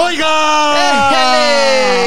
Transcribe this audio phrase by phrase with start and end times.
[0.00, 1.18] ¡Oiga!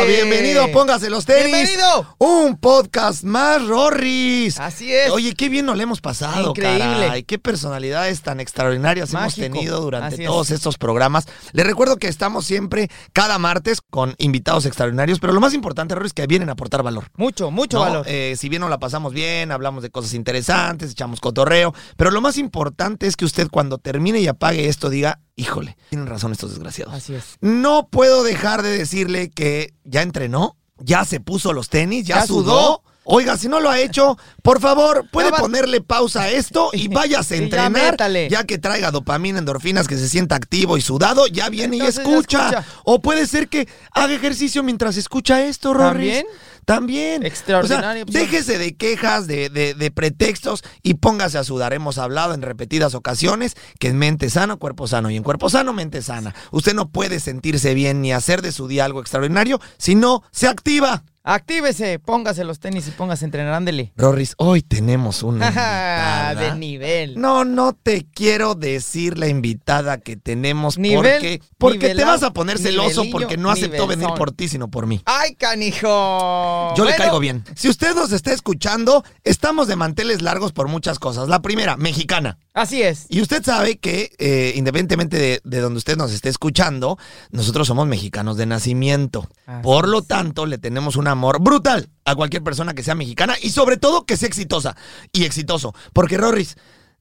[0.08, 1.52] Bienvenido, póngase los tenis.
[1.52, 2.16] Bienvenido.
[2.20, 4.58] Un podcast más, Rorris.
[4.61, 5.11] Así es.
[5.11, 6.80] Oye, qué bien nos le hemos pasado, Increíble.
[6.80, 7.23] caray.
[7.23, 10.28] Qué personalidades tan extraordinarias hemos tenido durante Así es.
[10.28, 11.28] todos estos programas.
[11.52, 16.12] Les recuerdo que estamos siempre cada martes con invitados extraordinarios, pero lo más importante, Rorris,
[16.12, 17.09] es que vienen a aportar valor.
[17.17, 17.84] Mucho, mucho ¿no?
[17.84, 18.06] valor.
[18.08, 22.22] Eh, si bien nos la pasamos bien, hablamos de cosas interesantes, echamos cotorreo, pero lo
[22.22, 26.52] más importante es que usted cuando termine y apague esto diga, híjole, tienen razón estos
[26.52, 26.94] desgraciados.
[26.94, 27.38] Así es.
[27.42, 32.28] No puedo dejar de decirle que ya entrenó, ya se puso los tenis, ya, Ya
[32.28, 32.84] sudó.
[33.03, 36.88] Oiga, si no lo ha hecho, por favor, puede Ya ponerle pausa a esto y
[36.94, 37.72] váyase a ya entrenar.
[37.92, 38.30] métale.
[38.30, 41.97] Ya que traiga dopamina, endorfinas, que se sienta activo y sudado, ya viene Entonces y
[41.97, 42.50] ya escucha.
[42.50, 42.66] escucha.
[42.84, 45.89] O puede ser que haga ejercicio mientras escucha esto, Rorris.
[46.19, 46.25] ¿También?
[46.66, 47.26] También.
[47.26, 48.23] Extraordinaria O sea, opción.
[48.23, 51.73] déjese de quejas, de, de- de pretextos y póngase a sudar.
[51.73, 55.09] Hemos hablado en repetidas ocasiones que en mente sano, cuerpo sano.
[55.09, 56.34] Y en cuerpo sano, mente sana.
[56.52, 60.47] Usted no puede sentirse bien ni hacer de su día algo extraordinario si no se
[60.47, 61.03] activa.
[61.24, 63.94] Actívese, póngase los tenis y póngase a entrenar, ándele.
[63.96, 66.34] Rorris, hoy tenemos una invitada.
[66.36, 67.20] de nivel.
[67.22, 72.24] No, no te quiero decir la invitada que tenemos Nivel, porque, porque te nivelado, vas
[72.24, 75.02] a poner celoso nivelillo, porque no aceptó venir por ti, sino por mí.
[75.06, 76.74] ¡Ay, canijo!
[76.76, 77.44] Yo le Bueno, caigo bien.
[77.56, 81.30] Si usted nos está escuchando, estamos de manteles largos por muchas cosas.
[81.30, 82.40] La primera, mexicana.
[82.56, 83.06] Así es.
[83.09, 86.98] Y usted sabe que, eh, independientemente de, de donde usted nos esté escuchando,
[87.30, 89.30] nosotros somos mexicanos de nacimiento.
[89.46, 93.35] Así Por lo tanto, le tenemos un amor brutal a cualquier persona que sea mexicana
[93.41, 94.75] y sobre todo que sea exitosa
[95.11, 95.75] y exitoso.
[95.94, 96.55] Porque, Rorris,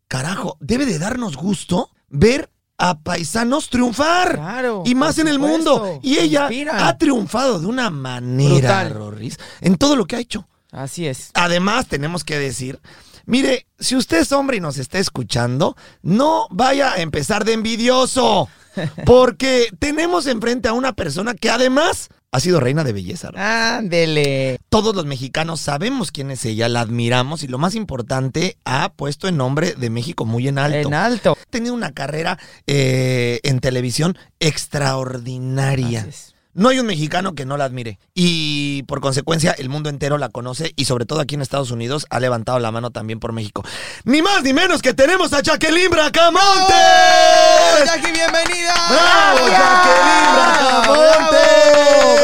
[0.08, 4.36] carajo, debe de darnos gusto ver a paisanos triunfar.
[4.36, 6.00] Claro, Y más en el mundo.
[6.02, 8.90] Y ella ha triunfado de una manera, Brutal.
[8.90, 10.48] Rorris, en todo lo que ha hecho.
[10.72, 11.30] Así es.
[11.34, 12.80] Además, tenemos que decir,
[13.26, 18.48] mire, si usted es hombre y nos está escuchando, no vaya a empezar de envidioso,
[19.04, 23.30] porque tenemos enfrente a una persona que además ha sido reina de belleza.
[23.34, 24.58] Ándele.
[24.68, 29.28] Todos los mexicanos sabemos quién es ella, la admiramos y lo más importante, ha puesto
[29.28, 30.88] el nombre de México muy en alto.
[30.88, 31.36] En alto.
[31.40, 36.06] Ha tenido una carrera eh, en televisión extraordinaria.
[36.52, 38.00] No hay un mexicano que no la admire.
[38.12, 42.06] Y por consecuencia, el mundo entero la conoce y sobre todo aquí en Estados Unidos
[42.10, 43.64] ha levantado la mano también por México.
[44.02, 46.42] Ni más ni menos que tenemos a Jacqueline Bracamonte.
[46.42, 48.74] ¡Oh, Jackie, bienvenida!
[48.90, 51.36] ¡Bravo, Jacqueline Bracamonte!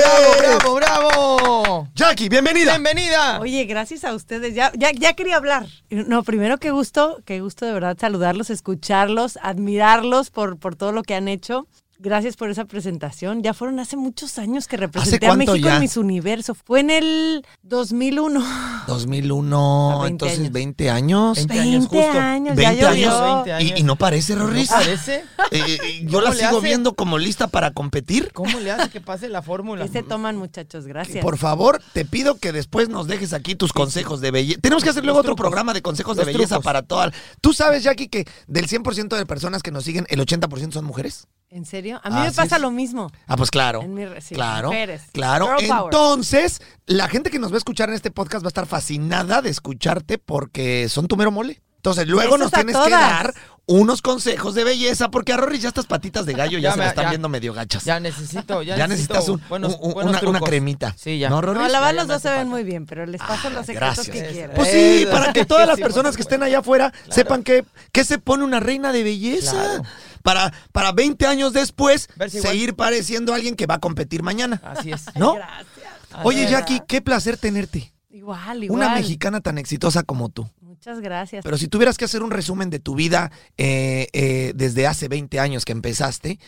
[0.00, 1.88] ¡Bravo, bravo, bravo!
[1.94, 2.72] Jackie, bienvenida.
[2.72, 3.38] ¡Bienvenida!
[3.38, 4.56] Oye, gracias a ustedes.
[4.56, 5.66] Ya, ya, ya quería hablar.
[5.88, 11.04] No, primero qué gusto, qué gusto de verdad saludarlos, escucharlos, admirarlos por, por todo lo
[11.04, 11.68] que han hecho.
[11.98, 13.42] Gracias por esa presentación.
[13.42, 15.76] Ya fueron hace muchos años que representé a México ya?
[15.76, 16.54] en Miss Universo.
[16.54, 18.44] Fue en el 2001.
[18.86, 20.52] 2001, A 20 entonces años.
[20.52, 21.36] 20 años.
[21.46, 22.18] 20 20 años, justo.
[22.20, 23.04] años, 20 ya años.
[23.14, 23.34] llovió.
[23.36, 23.72] 20 años.
[23.76, 24.70] Y, y no parece, Rorris.
[24.70, 25.24] ¿No parece?
[25.52, 26.66] Eh, eh, yo la ¿Cómo le sigo hace?
[26.66, 28.32] viendo como lista para competir.
[28.32, 29.84] ¿Cómo le hace que pase la fórmula?
[29.86, 30.86] ¿Qué se toman, muchachos?
[30.86, 31.22] Gracias.
[31.22, 34.60] Por favor, te pido que después nos dejes aquí tus consejos de belleza.
[34.60, 36.64] Tenemos que hacer luego otro programa de consejos de belleza trucos.
[36.64, 37.14] para todas.
[37.40, 41.28] ¿Tú sabes, Jackie, que del 100% de personas que nos siguen, el 80% son mujeres?
[41.48, 42.00] ¿En serio?
[42.02, 42.62] A mí me pasa es.
[42.62, 43.10] lo mismo.
[43.26, 43.80] Ah, pues claro.
[43.80, 44.68] En mi sí, claro.
[44.68, 45.02] mujeres.
[45.12, 45.46] Claro.
[45.58, 45.84] Girl power.
[45.84, 49.42] Entonces, la gente que nos va a escuchar en este podcast va a estar fascinada
[49.42, 51.62] de escucharte porque son tu mero mole.
[51.76, 53.32] Entonces, luego Besos nos tienes que dar
[53.68, 56.78] unos consejos de belleza porque a Rory ya estas patitas de gallo ya, Ya se
[56.80, 57.10] me- están ya.
[57.10, 57.84] viendo medio gachas.
[57.84, 60.94] Ya necesito, ya, Ya necesito necesitas un- buenos- un- buenos una, cremita.
[60.98, 61.30] Sí, ya.
[61.30, 61.60] ¿No, Rory?
[61.60, 63.96] No, la verdad los dos se ven muy bien, pero les paso Ah, los secretos
[64.04, 64.08] gracias.
[64.08, 64.56] que quieran.
[64.56, 67.12] Pues sí, para que todas las personas que estén allá afuera Claro.
[67.12, 69.52] sepan que, que se pone una reina de belleza.
[69.52, 69.82] Claro.
[70.26, 72.30] Para, para 20 años después igual.
[72.30, 74.60] seguir pareciendo alguien que va a competir mañana.
[74.64, 75.04] Así es.
[75.14, 75.34] ¿No?
[75.34, 75.86] Gracias.
[76.24, 76.48] Oye.
[76.48, 77.92] Jackie, qué placer tenerte.
[78.10, 78.80] Igual, igual.
[78.80, 80.42] Una mexicana tan exitosa como tú.
[80.60, 81.44] Muchas Muchas gracias.
[81.44, 85.38] Pero si tuvieras que hacer un resumen de tu vida eh, eh, desde hace 20
[85.38, 86.40] años que empezaste,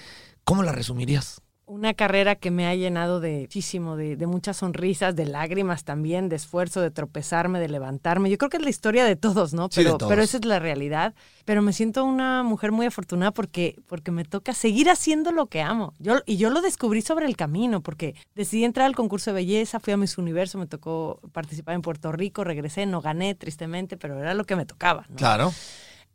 [0.43, 1.41] ¿cómo la resumirías?
[1.69, 6.31] Una carrera que me ha llenado de muchísimo, de, de muchas sonrisas, de lágrimas también,
[6.31, 8.31] de esfuerzo, de tropezarme, de levantarme.
[8.31, 9.69] Yo creo que es la historia de todos, ¿no?
[9.71, 10.11] Sí, de Pero, todos.
[10.11, 11.15] pero esa es la realidad.
[11.45, 15.61] Pero me siento una mujer muy afortunada porque, porque me toca seguir haciendo lo que
[15.61, 15.93] amo.
[15.99, 19.79] Yo, y yo lo descubrí sobre el camino, porque decidí entrar al concurso de belleza,
[19.79, 24.19] fui a Miss Universo, me tocó participar en Puerto Rico, regresé, no gané tristemente, pero
[24.19, 25.05] era lo que me tocaba.
[25.11, 25.17] ¿no?
[25.17, 25.53] Claro.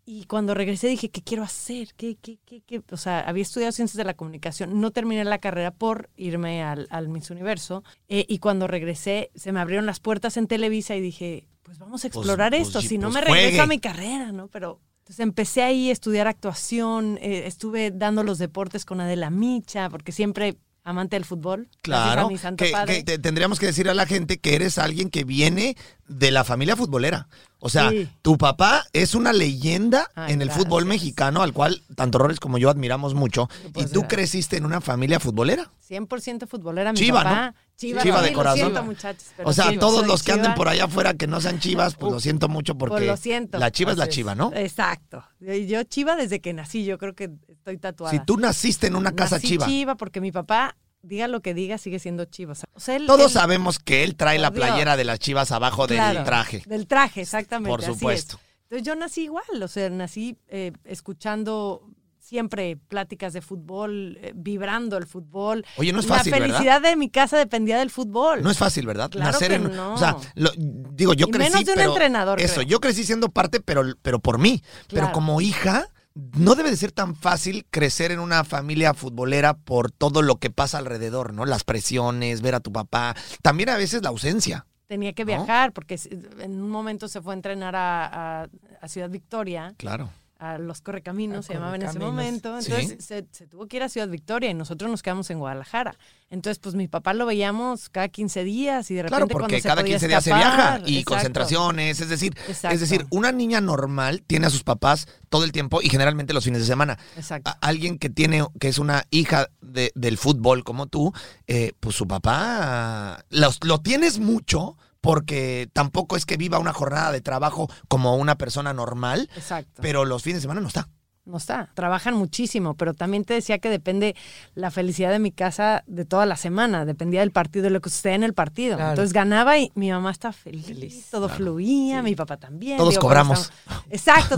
[0.05, 1.89] Y cuando regresé dije, ¿qué quiero hacer?
[1.95, 2.81] ¿Qué, qué, qué, qué?
[2.91, 6.88] O sea, había estudiado ciencias de la comunicación, no terminé la carrera por irme al,
[6.89, 7.83] al Miss Universo.
[8.09, 12.03] eh, y cuando regresé, se me abrieron las puertas en Televisa y dije, pues vamos
[12.03, 13.61] a explorar pues, esto, si no pues, me regreso juegue.
[13.61, 14.50] a mi carrera, ¿no?
[14.50, 19.89] Pero entonces empecé ahí a estudiar actuación, eh, estuve dando los deportes con Adela Micha,
[19.89, 21.69] porque siempre amante del fútbol.
[21.81, 22.27] Claro.
[22.57, 22.97] Que, padre.
[22.97, 25.77] que te- tendríamos que decir a la gente que eres alguien que viene
[26.09, 27.29] de la familia futbolera.
[27.65, 28.10] O sea, Sí.
[28.21, 30.65] tu papá es una leyenda Ay, en el gracias.
[30.65, 33.48] fútbol mexicano, al cual tanto Roles como yo admiramos mucho.
[33.74, 34.07] Pues, y tú gracias.
[34.10, 35.71] creciste en una familia futbolera.
[35.89, 37.45] 100% futbolera, mi Chiva, papá.
[37.51, 37.56] ¿no?
[37.77, 38.60] Chiva, Chiva de corazón.
[38.60, 39.25] Lo siento, muchachos.
[39.38, 41.95] pero o sea, sí, todos los que anden por allá afuera que no sean chivas,
[41.95, 43.57] pues lo siento mucho porque Pues lo siento.
[43.60, 44.51] la chiva es la Así chiva, ¿no?
[44.54, 45.24] Exacto.
[45.39, 48.12] Yo, yo chiva desde que nací, yo creo que estoy tatuada.
[48.12, 51.53] Si tú naciste en una casa Nací chiva, chiva porque mi papá, diga lo que
[51.53, 52.53] diga, sigue siendo chiva.
[52.53, 54.65] O sea, o sea, él- todos él- sabemos que él trae la Dios.
[54.65, 56.63] playera de las chivas abajo del traje.
[56.65, 57.69] Del traje, exactamente.
[57.69, 58.39] Por supuesto.
[58.63, 61.85] Entonces yo nací igual, o sea, nací eh, escuchando
[62.17, 65.65] siempre pláticas de fútbol, eh, vibrando el fútbol.
[65.75, 66.47] Oye, no es La fácil, ¿verdad?
[66.47, 68.41] felicidad de mi casa dependía del fútbol.
[68.41, 69.09] No es fácil, ¿verdad?
[69.11, 69.94] Claro Nacer que en, no.
[69.94, 72.67] o sea, lo- digo, yo Y crecí, menos de un pero entrenador, Eso, creo.
[72.67, 74.63] yo crecí siendo parte, pero, pero por mí.
[74.88, 79.92] Pero como hija, no debe de ser tan fácil crecer en una familia futbolera por
[79.92, 81.45] todo lo que pasa alrededor, ¿no?
[81.45, 84.65] Las presiones, ver a tu papá, también a veces la ausencia.
[84.88, 85.27] Tenía que ¿No?
[85.27, 86.00] viajar porque
[86.39, 88.48] en un momento se fue a entrenar a, a-
[88.81, 90.10] a Ciudad Victoria, Claro.
[90.43, 92.59] A los Correcaminos, A se llamaba en ese momento.
[92.61, 92.71] Sí.
[92.71, 95.97] Entonces se, se tuvo que ir a Ciudad Victoria y nosotros nos quedamos en Guadalajara.
[96.29, 99.61] Entonces, pues mi papá lo veíamos cada 15 días y de repente Claro, cuando porque
[99.61, 101.11] se cada podía 15 días se viaja y exacto.
[101.13, 102.73] concentraciones, es decir, Exacto.
[102.75, 106.43] es decir, una niña normal tiene a sus papás todo el tiempo y generalmente los
[106.43, 106.97] fines de semana.
[107.15, 107.49] Exacto.
[107.51, 111.13] a- alguien que tiene, que es una hija de- del fútbol como tú,
[111.47, 117.11] eh, pues su papá los- lo tienes mucho porque tampoco es que viva una jornada
[117.11, 119.81] de trabajo como una persona normal, Exacto.
[119.81, 120.88] pero los fines de semana no está.
[121.25, 121.69] No está.
[121.73, 124.13] Trabajan muchísimo, pero también te decía que depende
[124.55, 126.83] la felicidad de mi casa de toda la semana.
[126.85, 128.75] Dependía del partido, de lo que sucedía en el partido.
[128.75, 128.91] Claro.
[128.91, 130.65] Entonces ganaba y mi mamá estaba feliz.
[130.67, 131.38] Feliz, todo claro.
[131.44, 132.03] fluía, Sí.
[132.03, 132.77] mi papá también.
[132.77, 133.51] Todos cobramos.
[133.89, 134.38] Exacto.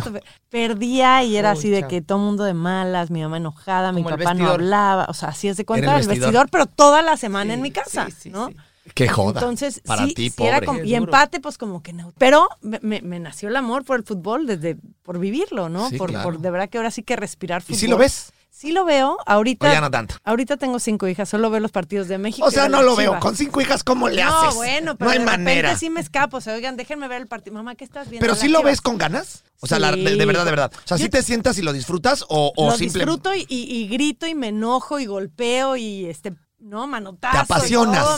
[0.49, 4.17] Perdía y era así de que todo mundo de malas, mi mamá enojada, mi Como
[4.17, 5.05] papá no hablaba.
[5.09, 6.49] O sea, así es de cuenta el el vestidor.
[6.51, 8.49] pero toda la semana en mi casa, sí, sí, ¿no?
[8.93, 9.39] Qué joda.
[9.41, 12.13] Entonces, para sí, ti, sí era como- y empate, pues como que no.
[12.17, 15.89] Pero me, me- nació el amor por el fútbol desde por vivirlo, ¿no?
[15.89, 16.23] Sí, por, claro.
[16.23, 17.79] por de verdad que ahora sí que respirar ¿Y fútbol.
[17.79, 18.31] si lo ves?
[18.51, 19.13] Sí lo veo.
[19.15, 20.15] O Ahorita, ya no tanto.
[20.23, 22.47] ahorita tengo cinco hijas, solo veo los partidos de México.
[22.47, 23.19] O y sea, no lo veo.
[23.19, 24.55] Con cinco hijas, ¿cómo le no, haces?
[24.55, 25.75] bueno, pero no hay de repente manera.
[25.77, 26.37] sí me escapo.
[26.37, 27.53] O sea, oigan, déjenme ver el partido.
[27.53, 28.23] Mamá, ¿qué estás viendo?
[28.25, 28.71] Pero sí lo Chivas.
[28.71, 29.43] ves con ganas.
[29.59, 30.71] O sea, la- de, verdad, de verdad.
[30.73, 33.63] O sea, Yo- ¿sí te sientas y lo disfrutas o, o Lo disfruto y, y-
[33.75, 37.33] y grito y me enojo y golpeo y este, no, manotazo.
[37.33, 38.03] Te apasionas.
[38.03, 38.17] todo,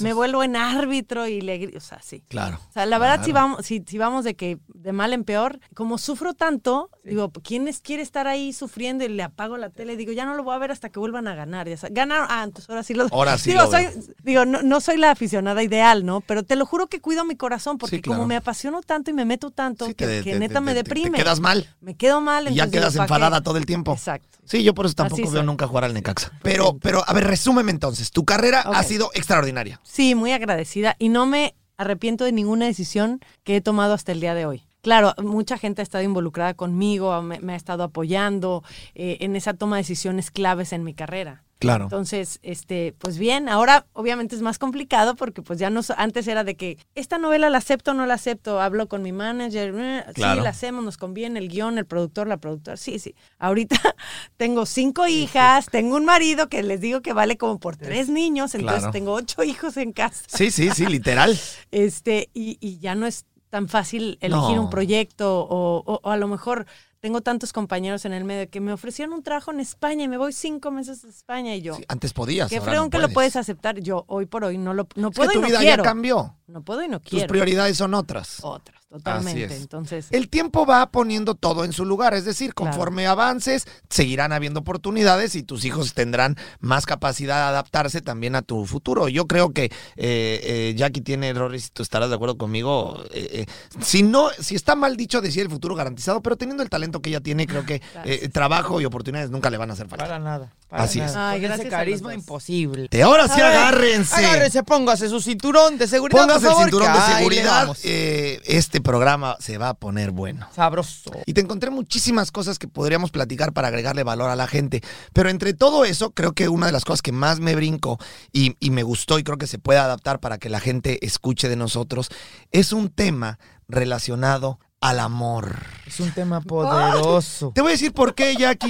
[0.00, 1.78] Me, vuelvo en árbitro y le grito.
[1.78, 2.22] O sea, sí.
[2.28, 2.60] Claro.
[2.68, 5.58] O sea, la verdad, si vamos, si, si vamos de que de mal en peor,
[5.74, 9.96] como sufro tanto, digo, ¿quién es- quiere estar ahí sufriendo y le apago la tele?
[9.96, 11.68] Digo, ya no lo voy a ver hasta que vuelvan a ganar.
[11.68, 13.88] Ya Ganaron, ah, entonces ahora sí lo Ahora sí Digo, lo soy,
[14.22, 16.20] digo no, no soy la aficionada ideal, ¿no?
[16.20, 18.18] Pero te lo juro que cuido mi corazón porque Sí, claro.
[18.18, 20.60] como me apasiono tanto y me meto tanto Sí, que, te- que te- neta te-
[20.60, 21.18] me te- te deprime.
[21.18, 21.74] quedas mal.
[21.80, 22.48] Me quedo mal.
[22.50, 23.92] Y ya quedas enfadada todo el tiempo.
[23.92, 24.38] Exacto.
[24.44, 25.46] Sí, yo por eso tampoco Así veo soy.
[25.46, 26.32] nunca jugar al Necaxa.
[26.42, 28.10] Pero, pero, a ver, resúmeme entonces.
[28.10, 29.80] Tu carrera ha sido extraordinaria.
[29.82, 34.20] Sí, muy agradecida y no me arrepiento de ninguna decisión que he tomado hasta el
[34.20, 34.64] día de hoy.
[34.82, 38.62] Claro, mucha gente ha estado involucrada conmigo, me, me ha estado apoyando
[38.94, 41.44] eh, en esa toma de decisiones claves en mi carrera.
[41.60, 41.84] Claro.
[41.84, 46.42] Entonces, este, pues bien, ahora obviamente es más complicado porque pues ya no, antes era
[46.42, 50.04] de que esta novela la acepto o no la acepto, hablo con mi manager, eh,
[50.14, 50.40] Claro.
[50.40, 53.14] sí, la hacemos, nos conviene, el guion, el productor, la productora, sí, sí.
[53.38, 53.76] Ahorita
[54.38, 58.54] tengo cinco hijas, tengo un marido que les digo que vale como por tres niños,
[58.54, 58.92] entonces Claro.
[58.92, 60.24] tengo ocho hijos en casa.
[60.28, 61.38] Sí, sí, sí, literal.
[61.70, 64.62] Este, y, y ya no es tan fácil elegir No.
[64.62, 66.66] un proyecto o, o- o a lo mejor
[67.00, 70.18] tengo tantos compañeros en el medio que me ofrecieron un trabajo en España y me
[70.18, 71.74] voy cinco meses a España y yo.
[71.74, 72.50] Sí, antes podías.
[72.50, 73.36] Qué ahora fregón no que lo puedes.
[73.36, 73.80] aceptar.
[73.80, 75.82] Yo hoy por hoy no lo no Es que puedo tu y no vida quiero.
[75.82, 76.36] ya cambió.
[76.46, 77.28] No puedo y no Tus quiero.
[77.28, 78.38] prioridades son otras.
[78.42, 79.44] Otras, totalmente.
[79.44, 79.52] es.
[79.62, 82.72] Entonces, El tiempo va poniendo todo en su lugar, es decir, Claro.
[82.72, 88.42] conforme avances, seguirán habiendo oportunidades y tus hijos tendrán más capacidad de adaptarse también a
[88.42, 89.06] tu futuro.
[89.08, 93.00] Yo creo que eh, eh, Jackie tiene errores, y tú estarás de acuerdo conmigo.
[93.12, 93.46] eh, eh,
[93.80, 97.10] si no, si está mal dicho decir el futuro garantizado, pero teniendo el talento que
[97.10, 100.04] ella tiene, creo que eh, trabajo y oportunidades nunca le van a hacer falta.
[100.06, 100.52] Para nada.
[100.68, 101.14] Para Así es.
[101.16, 102.88] Ay, Con gracias ese carisma imposible.
[102.88, 104.14] Te ahora sí ver, agárrense.
[104.14, 106.20] Agárrese, póngase su cinturón de seguridad.
[106.20, 107.76] Póngase por el cinturón de seguridad.
[107.82, 110.46] eh, este programa se va a poner bueno.
[110.54, 111.10] Sabroso.
[111.26, 114.80] Y te encontré muchísimas cosas que podríamos platicar para agregarle valor a la gente.
[115.12, 117.98] Pero entre todo eso, creo que una de las cosas que más me brinco
[118.32, 121.48] y, y me gustó y creo que se puede adaptar para que la gente escuche
[121.48, 122.10] de nosotros,
[122.52, 125.56] es un tema relacionado al amor.
[125.86, 127.52] Es un tema poderoso.
[127.54, 128.68] Te voy a decir por qué, Jackie.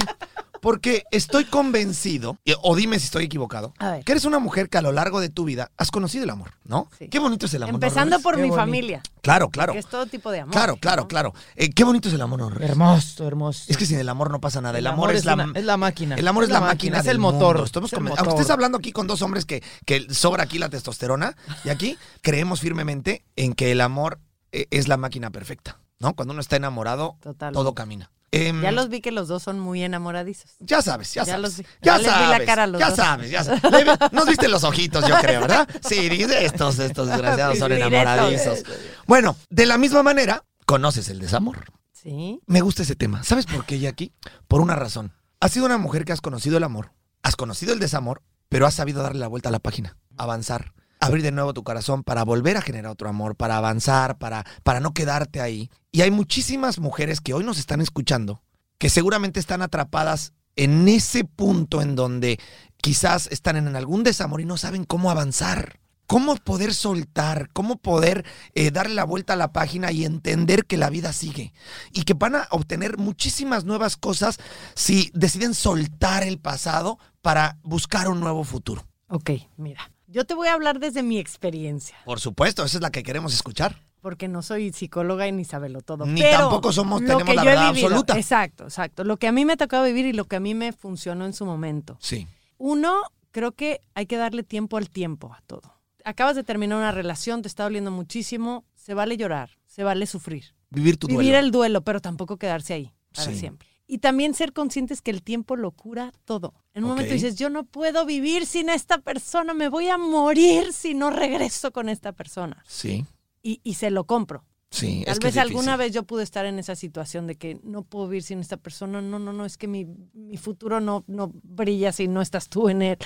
[0.59, 3.73] Porque estoy convencido, o dime si estoy equivocado,
[4.05, 6.51] que eres una mujer que a lo largo de tu vida has conocido el amor,
[6.65, 6.87] ¿no?
[6.99, 7.07] Sí.
[7.09, 7.71] Qué bonito es el amor.
[7.73, 8.61] ¿no, empezando por Qué mi bonito.
[8.61, 9.01] familia.
[9.23, 9.73] Claro, claro.
[9.73, 10.53] Que es todo tipo de amor.
[10.53, 11.07] Claro, claro, ¿no?
[11.07, 11.33] claro.
[11.55, 12.63] Eh, qué bonito es el amor, ¿no?
[12.63, 13.63] Hermoso, hermoso.
[13.69, 14.77] Es que sin el amor no pasa nada.
[14.77, 16.13] El, amor, es, la, una- es la máquina.
[16.15, 17.55] el amor es, la, máquina, es el motor.
[17.55, 17.63] mundo.
[17.65, 18.19] Estamos es el motor.
[18.19, 21.97] Aunque estés hablando aquí con dos hombres que, que sobra aquí la testosterona, y aquí
[22.21, 24.19] creemos firmemente en que el amor
[24.51, 26.13] eh, es la máquina perfecta, ¿no?
[26.15, 27.57] Cuando uno está enamorado, Totalmente.
[27.57, 28.11] todo camina.
[28.33, 30.51] Em, Ya los vi que los dos son muy enamoradizos.
[30.59, 31.41] ya sabes, ya, Ya sabes.
[31.41, 31.65] los vi.
[31.81, 32.39] Ya vi sabes.
[32.39, 32.95] la cara a los ya dos.
[32.95, 33.61] sabes, ya sabes.
[33.61, 35.67] Vi- Nos viste los ojitos, yo creo, ¿verdad?
[35.87, 38.63] Sí, dice, estos, estos desgraciados son enamoradizos.
[39.05, 41.65] Bueno, de la misma manera, conoces el desamor.
[41.91, 42.39] Sí.
[42.47, 43.23] Me gusta ese tema.
[43.23, 44.13] ¿Sabes por qué, Jackie?
[44.47, 45.13] Por una razón.
[45.39, 46.93] Has sido una mujer que has conocido el amor,
[47.23, 51.23] has conocido el desamor, pero has sabido darle la vuelta a la página, avanzar, abrir
[51.23, 54.93] de nuevo tu corazón para volver a generar otro amor, para avanzar, para, para no
[54.93, 55.69] quedarte ahí.
[55.91, 58.41] Y hay muchísimas mujeres que hoy nos están escuchando
[58.77, 62.39] que seguramente están atrapadas en ese punto en donde
[62.77, 65.79] quizás están en algún desamor y no saben cómo avanzar.
[66.07, 67.49] ¿Cómo poder soltar?
[67.53, 71.53] ¿Cómo poder eh, darle la vuelta a la página y entender que la vida sigue?
[71.93, 74.37] Y que van a obtener muchísimas nuevas cosas
[74.75, 78.85] si deciden soltar el pasado para buscar un nuevo futuro.
[79.07, 79.89] Ok, mira.
[80.11, 83.33] Yo te voy a hablar desde mi experiencia, Por supuesto, esa es la que queremos
[83.33, 83.81] escuchar.
[84.01, 86.05] porque no soy psicóloga y ni sabelo todo.
[86.07, 88.17] Ni pero tampoco somos- lo tenemos que la verdad vivido- absoluta.
[88.17, 89.03] Exacto, exacto.
[89.03, 91.33] Lo que a mí me tocado vivir y lo que a mí me funcionó en
[91.33, 91.97] su momento.
[92.01, 92.27] Sí.
[92.57, 95.75] Uno, creo que hay que darle tiempo al tiempo a todo.
[96.03, 100.55] Acabas de terminar una relación, te está doliendo muchísimo, se vale llorar, se vale sufrir.
[100.71, 101.39] Vivir tu Vivir duelo.
[101.39, 103.37] el duelo, pero tampoco quedarse ahí para Sí.
[103.37, 103.69] siempre.
[103.93, 106.53] Y también ser conscientes que el tiempo lo cura todo.
[106.73, 110.71] En un momento dices, yo no puedo vivir sin esta persona, me voy a morir
[110.71, 112.63] si no regreso con esta persona.
[112.65, 113.05] Sí,
[113.43, 114.45] Y, y se lo compro.
[114.69, 115.01] sí.
[115.03, 117.59] Tal es que vez es alguna vez yo pude estar en esa situación de que
[117.63, 119.01] no puedo vivir sin esta persona.
[119.01, 122.69] No, no, no, es que mi, mi futuro no, no brilla si no estás tú
[122.69, 122.97] en él.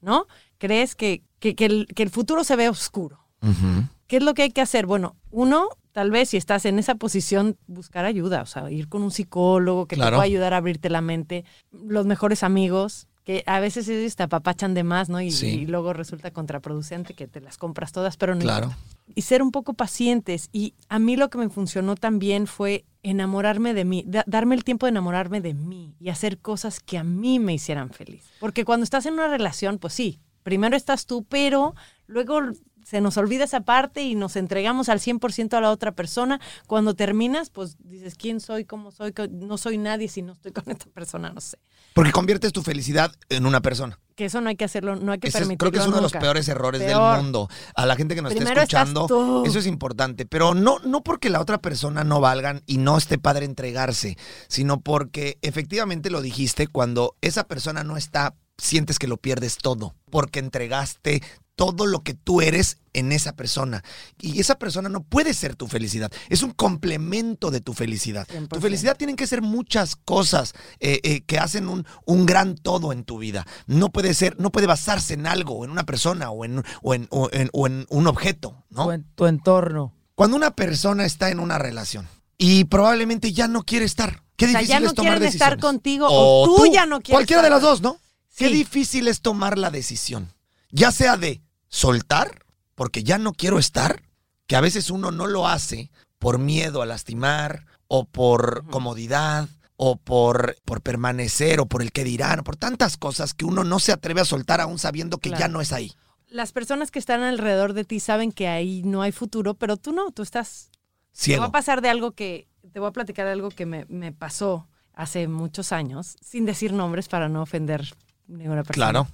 [0.00, 0.26] ¿No?
[0.58, 3.20] ¿Crees que, que, que el, que el futuro se ve oscuro?
[3.42, 3.86] Ujú.
[4.12, 4.84] ¿Qué es lo que hay que hacer?
[4.84, 9.02] Bueno, uno, tal vez si estás en esa posición, buscar ayuda, o sea, ir con
[9.02, 10.10] un psicólogo que Claro.
[10.10, 14.22] te pueda ayudar a abrirte la mente, los mejores amigos, que a veces ellos te
[14.24, 15.18] apapachan de más, ¿no?
[15.22, 15.46] Y, Sí.
[15.46, 18.66] y luego resulta contraproducente que te las compras todas, pero no Claro.
[18.66, 18.86] importa.
[19.14, 20.50] Y ser un poco pacientes.
[20.52, 24.64] Y a mí lo que me funcionó también fue enamorarme de mí, da- darme el
[24.64, 28.24] tiempo de enamorarme de mí y hacer cosas que a mí me hicieran feliz.
[28.40, 31.74] Porque cuando estás en una relación, pues sí, primero estás tú, pero
[32.06, 32.40] luego
[32.84, 36.40] se nos olvida esa parte y nos entregamos al 100% a la otra persona.
[36.66, 38.64] Cuando terminas, pues dices, ¿quién soy?
[38.64, 39.12] ¿Cómo soy?
[39.30, 41.58] No soy nadie si no estoy con esta persona, no sé.
[41.94, 43.98] Porque conviertes tu felicidad en una persona.
[44.14, 45.96] Que eso no hay que hacerlo, no hay que es- permitirlo creo que es uno
[45.96, 47.14] de los peores errores Peor.
[47.16, 47.48] del mundo.
[47.74, 50.26] A la gente que nos Primero está escuchando, eso es importante.
[50.26, 54.16] Pero no, no porque la otra persona no valgan y no esté padre entregarse,
[54.48, 59.94] sino porque efectivamente lo dijiste, cuando esa persona no está, sientes que lo pierdes todo.
[60.10, 61.22] Porque entregaste
[61.56, 63.82] todo lo que tú eres en esa persona.
[64.20, 66.10] Y esa persona no puede ser tu felicidad.
[66.28, 68.26] Es un complemento de tu felicidad.
[68.28, 68.48] 100%.
[68.48, 72.92] Tu felicidad tienen que ser muchas cosas eh, eh, que hacen un, un gran todo
[72.92, 73.46] en tu vida.
[73.66, 76.94] No puede ser, no puede basarse en algo, o en una persona, o en, o
[76.94, 78.84] en, o en- o en un objeto, ¿no?
[78.84, 79.92] Tu, en- tu entorno.
[80.14, 82.06] Cuando una persona está en una relación
[82.38, 85.28] y probablemente ya no quiere estar, qué O sea, difícil ya no es tomar quieren
[85.28, 87.98] estar contigo o tú ya no quieres Cualquiera de las dos, ¿no?
[88.36, 90.32] Qué difícil es tomar la decisión.
[90.72, 94.02] Ya sea de soltar, porque ya no quiero estar,
[94.48, 99.96] que a veces uno no lo hace por miedo a lastimar, o por comodidad, o
[99.96, 103.78] por, por permanecer, o por el que dirán, o por tantas cosas que uno no
[103.78, 105.92] se atreve a soltar aún sabiendo que ya no es ahí.
[106.28, 109.92] Las personas que están alrededor de ti saben que ahí no hay futuro, pero tú
[109.92, 110.70] no, tú estás...
[111.12, 111.42] Te Ciego.
[111.42, 112.48] va a pasar de algo que...
[112.72, 114.66] Te voy a platicar de algo que me, me pasó.
[114.94, 117.94] hace muchos años, sin decir nombres para no ofender
[118.26, 118.90] ninguna persona.
[118.90, 119.08] Claro.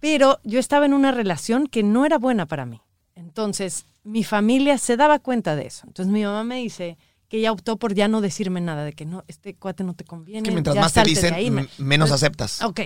[0.00, 2.80] Pero yo estaba en una relación que no era buena para mí.
[3.14, 5.86] Entonces, mi familia se daba cuenta de eso.
[5.86, 6.96] Entonces, mi mamá me dice
[7.28, 10.04] que ella optó por ya no decirme nada, de que no, este cuate no te
[10.04, 10.42] conviene.
[10.42, 12.62] Que mientras ya más te dicen, ahí, menos Entonces, aceptas.
[12.62, 12.80] Ok.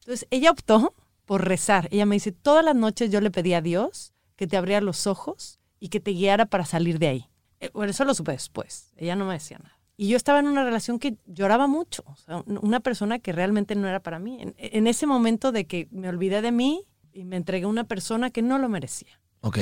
[0.00, 0.94] Entonces, ella optó
[1.26, 1.88] por rezar.
[1.90, 5.06] Ella me dice, todas las noches yo le pedí a Dios que te abriera los
[5.06, 7.30] ojos y que te guiara para salir de ahí.
[7.60, 8.90] Eh, Bueno, eso lo supe después.
[8.96, 9.73] Ella no me decía nada.
[9.96, 12.02] Y yo estaba en una relación que lloraba mucho.
[12.06, 14.38] O sea, un- una persona que realmente no era para mí.
[14.40, 16.82] En, en ese momento de que me olvidé de mí
[17.12, 19.20] y me entregué a una persona que no lo merecía.
[19.40, 19.58] Ok.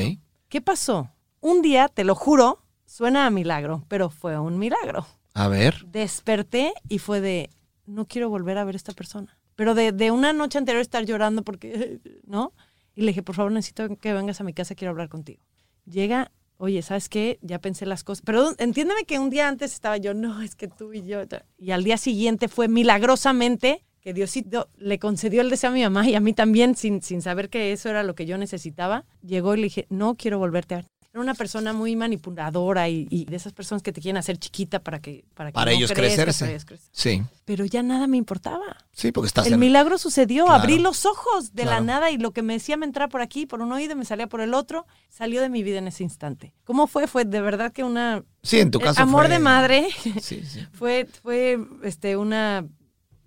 [0.49, 1.11] ¿Qué pasó?
[1.41, 5.85] Un día, te lo juro, suena a milagro, pero fue un milagro A ver.
[5.87, 7.51] desperté y fue de,
[7.87, 9.37] no quiero volver a ver a esta persona.
[9.55, 12.53] Pero de, de una noche anterior estar llorando porque, ¿no?
[12.95, 15.43] Y le dije, por favor, necesito que vengas a mi casa, quiero hablar contigo.
[15.85, 17.39] Llega, oye, ¿sabes qué?
[17.43, 18.23] Ya pensé las cosas.
[18.25, 21.21] Pero entiéndeme que un día antes estaba yo, no, es que tú y yo.
[21.59, 26.09] Y al día siguiente fue milagrosamente que Diosito le concedió el deseo a mi mamá
[26.09, 29.05] y a mí también, sin, sin saber que eso era lo que yo necesitaba.
[29.23, 30.92] Llegó y le dije, no quiero volverte a ver.
[31.13, 34.79] Era una persona muy manipuladora y, y de esas personas que te quieren hacer chiquita
[34.79, 36.39] para que para, que Para no ellos crezcas, crecerse.
[36.45, 36.89] para ellos crecer.
[36.93, 37.23] Sí.
[37.45, 38.65] Pero ya nada me importaba.
[38.93, 39.61] Sí, porque estás El en...
[39.61, 40.63] milagro sucedió, Claro.
[40.63, 43.45] abrí los ojos de la nada y lo que me decía me entraba por aquí,
[43.45, 46.03] por un oído, y me salía por el otro, salió de mi vida en ese
[46.03, 46.55] instante.
[46.65, 47.07] ¿Cómo fue?
[47.07, 49.89] Fue de verdad que una Sí, en tu eh, caso amor fue- de madre.
[50.23, 50.67] Sí, sí.
[50.73, 52.67] fue fue este una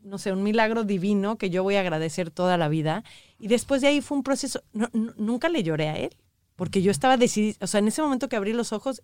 [0.02, 3.04] no sé, un milagro divino que yo voy a agradecer toda la vida.
[3.40, 6.16] Y después de ahí fue un proceso, no- no- nunca le lloré a él,
[6.56, 9.02] porque yo estaba decidida, o sea, en ese momento que abrí los ojos,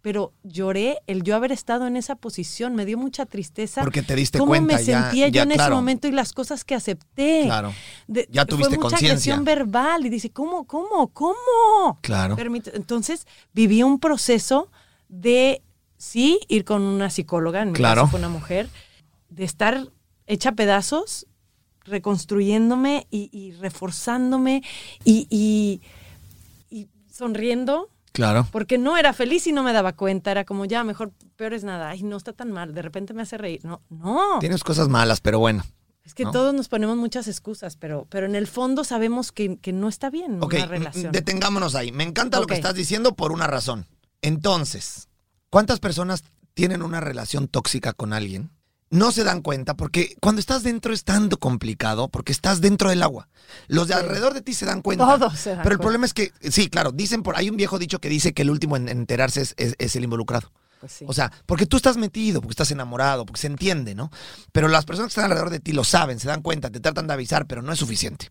[0.00, 3.80] pero lloré el yo haber estado en esa posición, me dio mucha tristeza.
[3.82, 6.32] Porque te diste cómo cuenta me ya- sentía ya, yo en ese momento y las
[6.34, 7.42] cosas que acepté.
[7.44, 7.72] Claro.
[8.06, 9.32] De- Ya tuviste fue mucha conciencia.
[9.32, 11.98] agresión verbal y dice, ¿cómo, cómo, cómo?
[12.02, 12.36] Claro.
[12.74, 14.70] Entonces viví un proceso
[15.08, 15.62] de,
[15.96, 18.02] sí, ir con una psicóloga, en mi Claro.
[18.02, 18.68] caso fue una mujer,
[19.30, 19.88] de estar
[20.26, 21.26] hecha pedazos,
[21.84, 24.62] reconstruyéndome y, y reforzándome
[25.04, 25.80] y
[27.14, 28.46] sonriendo, Claro.
[28.52, 31.64] porque no era feliz y no me daba cuenta, era como ya, mejor, peor es
[31.64, 34.38] nada, ay, no está tan mal, de repente me hace reír, no, no.
[34.40, 35.64] Tienes cosas malas, pero bueno.
[36.04, 36.32] Es que ¿no?
[36.32, 40.10] todos nos ponemos muchas excusas, pero, pero en el fondo sabemos que, que no está
[40.10, 41.12] bien una relación.
[41.12, 41.92] detengámonos ahí.
[41.92, 43.86] Me encanta lo que estás diciendo por una razón.
[44.20, 45.08] Entonces,
[45.50, 48.50] ¿cuántas personas tienen una relación tóxica con alguien?
[48.94, 53.02] No se dan cuenta porque cuando estás dentro es tanto complicado porque estás dentro del
[53.02, 53.28] agua.
[53.66, 54.00] Los de Sí.
[54.00, 55.04] alrededor de ti se dan cuenta.
[55.18, 55.82] Todos se dan Pero el cuenta.
[55.82, 58.50] problema es que, sí, claro, dicen por, hay un viejo dicho que dice que el
[58.50, 60.52] último en enterarse es, es- es el involucrado.
[60.80, 61.04] Pues sí.
[61.08, 64.10] O sea, porque tú estás metido, porque estás enamorado, porque se entiende, ¿no?
[64.52, 67.06] Pero las personas que están alrededor de ti lo saben, se dan cuenta, te tratan
[67.06, 68.28] de avisar, pero no es suficiente.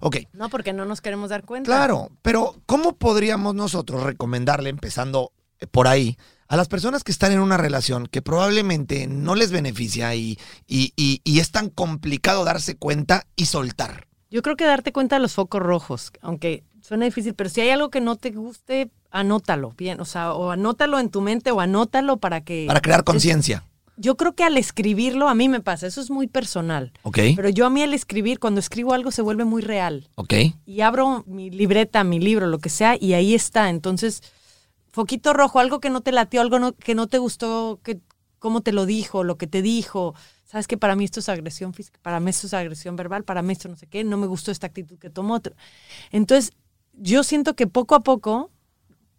[0.00, 1.66] Ok, no, porque no nos queremos dar cuenta.
[1.66, 5.32] Claro, pero ¿cómo podríamos nosotros recomendarle, empezando
[5.70, 6.18] por ahí,
[6.54, 10.92] a las personas que están en una relación que probablemente no les beneficia y, y,
[10.96, 14.06] y- y es tan complicado darse cuenta y soltar?
[14.30, 17.70] Yo creo que darte cuenta de los focos rojos, aunque suena difícil, pero si hay
[17.70, 21.60] algo que no te guste, anótalo bien, o sea, o anótalo en tu mente o
[21.60, 22.64] anótalo para que...
[22.66, 23.64] Para crear conciencia,
[23.96, 27.18] Yo creo que al escribirlo, a mí me pasa, eso es muy personal, ¿ok?
[27.36, 30.08] pero yo a mí al escribir, cuando escribo algo se vuelve muy real.
[30.16, 30.34] ¿Ok?
[30.66, 33.70] y abro mi libreta, mi libro, lo que sea, y ahí está.
[33.70, 34.22] Entonces,
[34.94, 38.00] foquito rojo, algo que no te latió, algo no- que no te gustó, que
[38.38, 40.14] cómo te lo dijo, lo que te dijo.
[40.44, 43.42] Sabes que para mí esto es agresión física, para mí esto es agresión verbal, para
[43.42, 45.34] mí esto no sé qué, no me gustó esta actitud que tomó.
[45.34, 45.56] otro.
[46.12, 46.52] Entonces,
[46.92, 48.52] yo siento que poco a poco,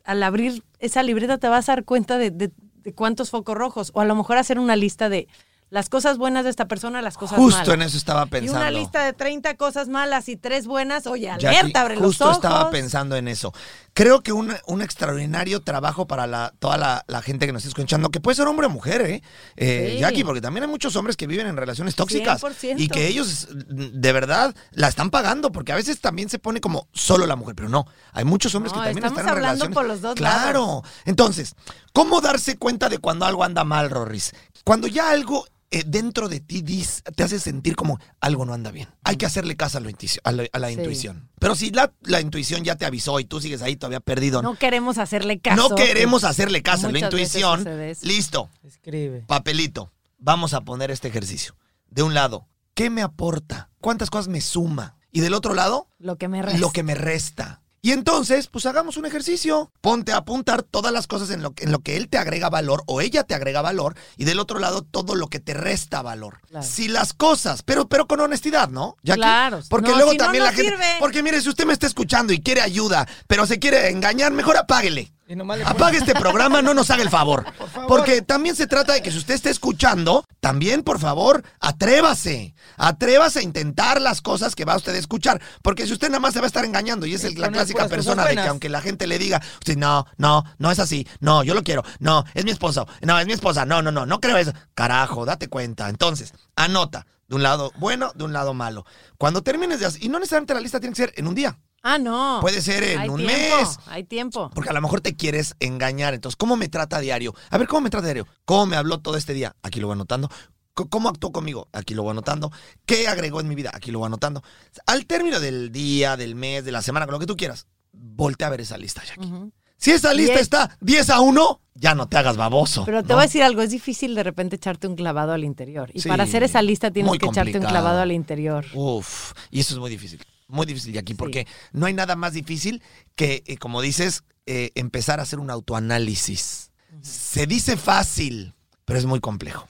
[0.06, 3.92] al abrir esa libreta, te vas a dar cuenta de, de- de cuántos focos rojos,
[3.96, 5.28] o a lo mejor hacer una lista de
[5.70, 7.74] las cosas buenas de esta persona, las cosas Justo malas.
[7.74, 8.62] en eso estaba Y pensando.
[8.62, 12.26] una lista de 30 cosas malas y tres buenas, oye, Jackie, alerta, abre los justo
[12.26, 12.36] ojos.
[12.38, 13.52] estaba pensando en eso.
[13.94, 17.70] Creo que un, un extraordinario trabajo para la, toda la, la gente que nos está
[17.70, 19.24] escuchando, que puede ser hombre o mujer, ¿eh?
[19.56, 20.00] Eh, Sí.
[20.00, 22.76] Jackie, porque también hay muchos hombres que viven en relaciones tóxicas 100%.
[22.80, 26.88] y que ellos de verdad la están pagando, porque a veces también se pone como
[26.94, 29.74] solo la mujer, pero no, hay muchos hombres No, que también están en hablando relaciones.
[29.76, 30.84] por los dos Claro.
[31.06, 31.56] Entonces,
[31.94, 34.34] ¿cómo darse cuenta de cuando algo anda mal, Rorris?
[34.64, 35.46] Cuando ya algo
[35.76, 38.88] eh, dentro de ti dis- te hace sentir como algo no anda bien.
[39.04, 40.76] Hay que hacerle caso a, lo intuicio- a la, a la Sí.
[40.76, 41.30] intuición.
[41.40, 44.52] Pero si la, la intuición ya te avisó y tú sigues ahí todavía perdido, no,
[44.54, 45.76] No queremos hacerle caso.
[45.76, 47.66] queremos hacerle caso a la intuición.
[48.04, 49.24] Listo, Escribe.
[49.28, 49.92] papelito.
[50.18, 51.56] Vamos a poner este ejercicio.
[51.90, 53.70] De un lado, ¿qué me aporta?
[53.82, 54.96] ¿Cuántas cosas me suma?
[55.12, 56.60] Y del otro lado, Lo que me resta.
[56.60, 57.62] lo que me resta.
[57.86, 59.72] Y entonces, pues hagamos un ejercicio.
[59.80, 62.50] Ponte a apuntar todas las cosas en lo, que- en lo que él te agrega
[62.50, 66.02] valor o ella te agrega valor y del otro lado todo lo que te resta
[66.02, 66.40] valor.
[66.50, 66.66] Claro.
[66.66, 68.98] Si las cosas, pero, pero con honestidad, ¿no?
[69.04, 69.20] Jackie?
[69.20, 69.60] Claro.
[69.70, 70.72] Porque No, luego si no, también no la gente...
[70.72, 70.86] sirve.
[71.00, 74.58] Porque mire, si usted me está escuchando y quiere ayuda, pero se quiere engañar, mejor
[74.58, 75.14] apáguele.
[75.28, 77.46] Y nomás le Apague este programa, no nos haga el favor.
[77.74, 77.88] favor.
[77.88, 82.54] Porque también se trata de que si usted está escuchando, también, por favor, atrévase.
[82.78, 85.42] Atrévase a intentar las cosas que va usted a escuchar.
[85.62, 87.88] Porque si usted nada más se va a estar engañando, y es el- la clásica
[87.88, 91.44] persona de que aunque la gente le diga, usted, no, no, no es así, no,
[91.44, 94.20] yo lo quiero, no, es mi esposo, no, es mi esposa, no, no, no, no
[94.20, 94.54] creo eso.
[94.74, 95.90] Carajo, date cuenta.
[95.90, 97.06] Entonces, anota.
[97.28, 98.86] De un lado bueno, de un lado malo.
[99.18, 101.58] Cuando termines de hacer, y no necesariamente la lista tiene que ser en un día,
[101.88, 102.40] Ah, no.
[102.42, 104.50] puede ser en Hay un tiempo, mes, Hay tiempo.
[104.56, 106.16] porque a lo mejor te quieres engañar.
[106.16, 107.36] Entonces, ¿cómo me trata a diario?
[107.52, 108.28] A ver, ¿cómo me trata a diario?
[108.44, 109.56] ¿Cómo me habló todo este día?
[109.62, 110.30] Aquí lo voy anotando.
[110.74, 111.70] ¿Cómo actuó conmigo?
[111.72, 112.52] Aquí lo voy anotando.
[112.88, 113.70] ¿Qué agregó en mi vida?
[113.74, 114.42] Aquí lo voy anotando.
[114.88, 118.48] Al término del día, del mes, de la semana, con lo que tú quieras, voltea
[118.48, 119.32] a ver esa lista, Jackie.
[119.78, 120.42] Si esa lista Diez.
[120.42, 122.84] está 10 a 1, ya no te hagas baboso.
[122.86, 123.16] Pero te ¿no?
[123.16, 125.92] voy a decir algo, es difícil de repente echarte un clavado al interior.
[125.94, 128.66] Y Sí, para hacer esa lista tienes que echarte un clavado al interior.
[128.74, 130.20] Uf, y eso es muy difícil.
[130.48, 132.82] Muy difícil, Jackie, porque no hay nada más difícil
[133.16, 136.72] que, eh, como dices, eh, empezar a hacer un autoanálisis.
[137.02, 138.54] Se dice fácil,
[138.86, 139.68] pero es muy complejo.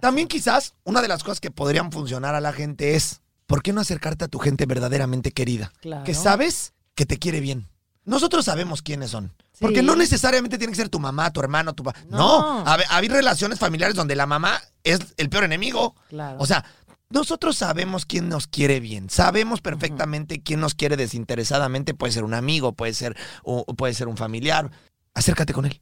[0.00, 3.72] También quizás una de las cosas que podrían funcionar a la gente es, ¿por qué
[3.72, 5.72] no acercarte a tu gente verdaderamente querida?
[5.80, 6.04] Claro.
[6.04, 7.68] Que sabes que te quiere bien.
[8.04, 9.32] Nosotros sabemos quiénes son.
[9.52, 9.58] Sí.
[9.60, 11.98] Porque no necesariamente tiene que ser tu mamá, tu hermano, tu papá.
[12.08, 12.72] No, No.
[12.90, 15.94] Hay relaciones familiares donde la mamá es el peor enemigo.
[16.08, 16.36] Claro.
[16.40, 16.64] O sea,
[17.10, 22.34] nosotros sabemos quién nos quiere bien, sabemos perfectamente quién nos quiere desinteresadamente, puede ser un
[22.34, 24.70] amigo, puede ser, o- puede ser un familiar.
[25.14, 25.80] Acércate con él.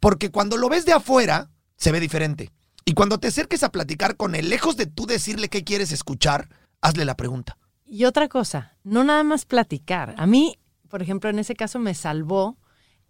[0.00, 2.50] Porque cuando lo ves de afuera, se ve diferente.
[2.84, 6.48] Y cuando te acerques a platicar con él, lejos de tú decirle qué quieres escuchar,
[6.80, 7.58] hazle la pregunta.
[7.84, 10.14] Y otra cosa, no nada más platicar.
[10.16, 12.56] A mí, por ejemplo, en ese caso me salvó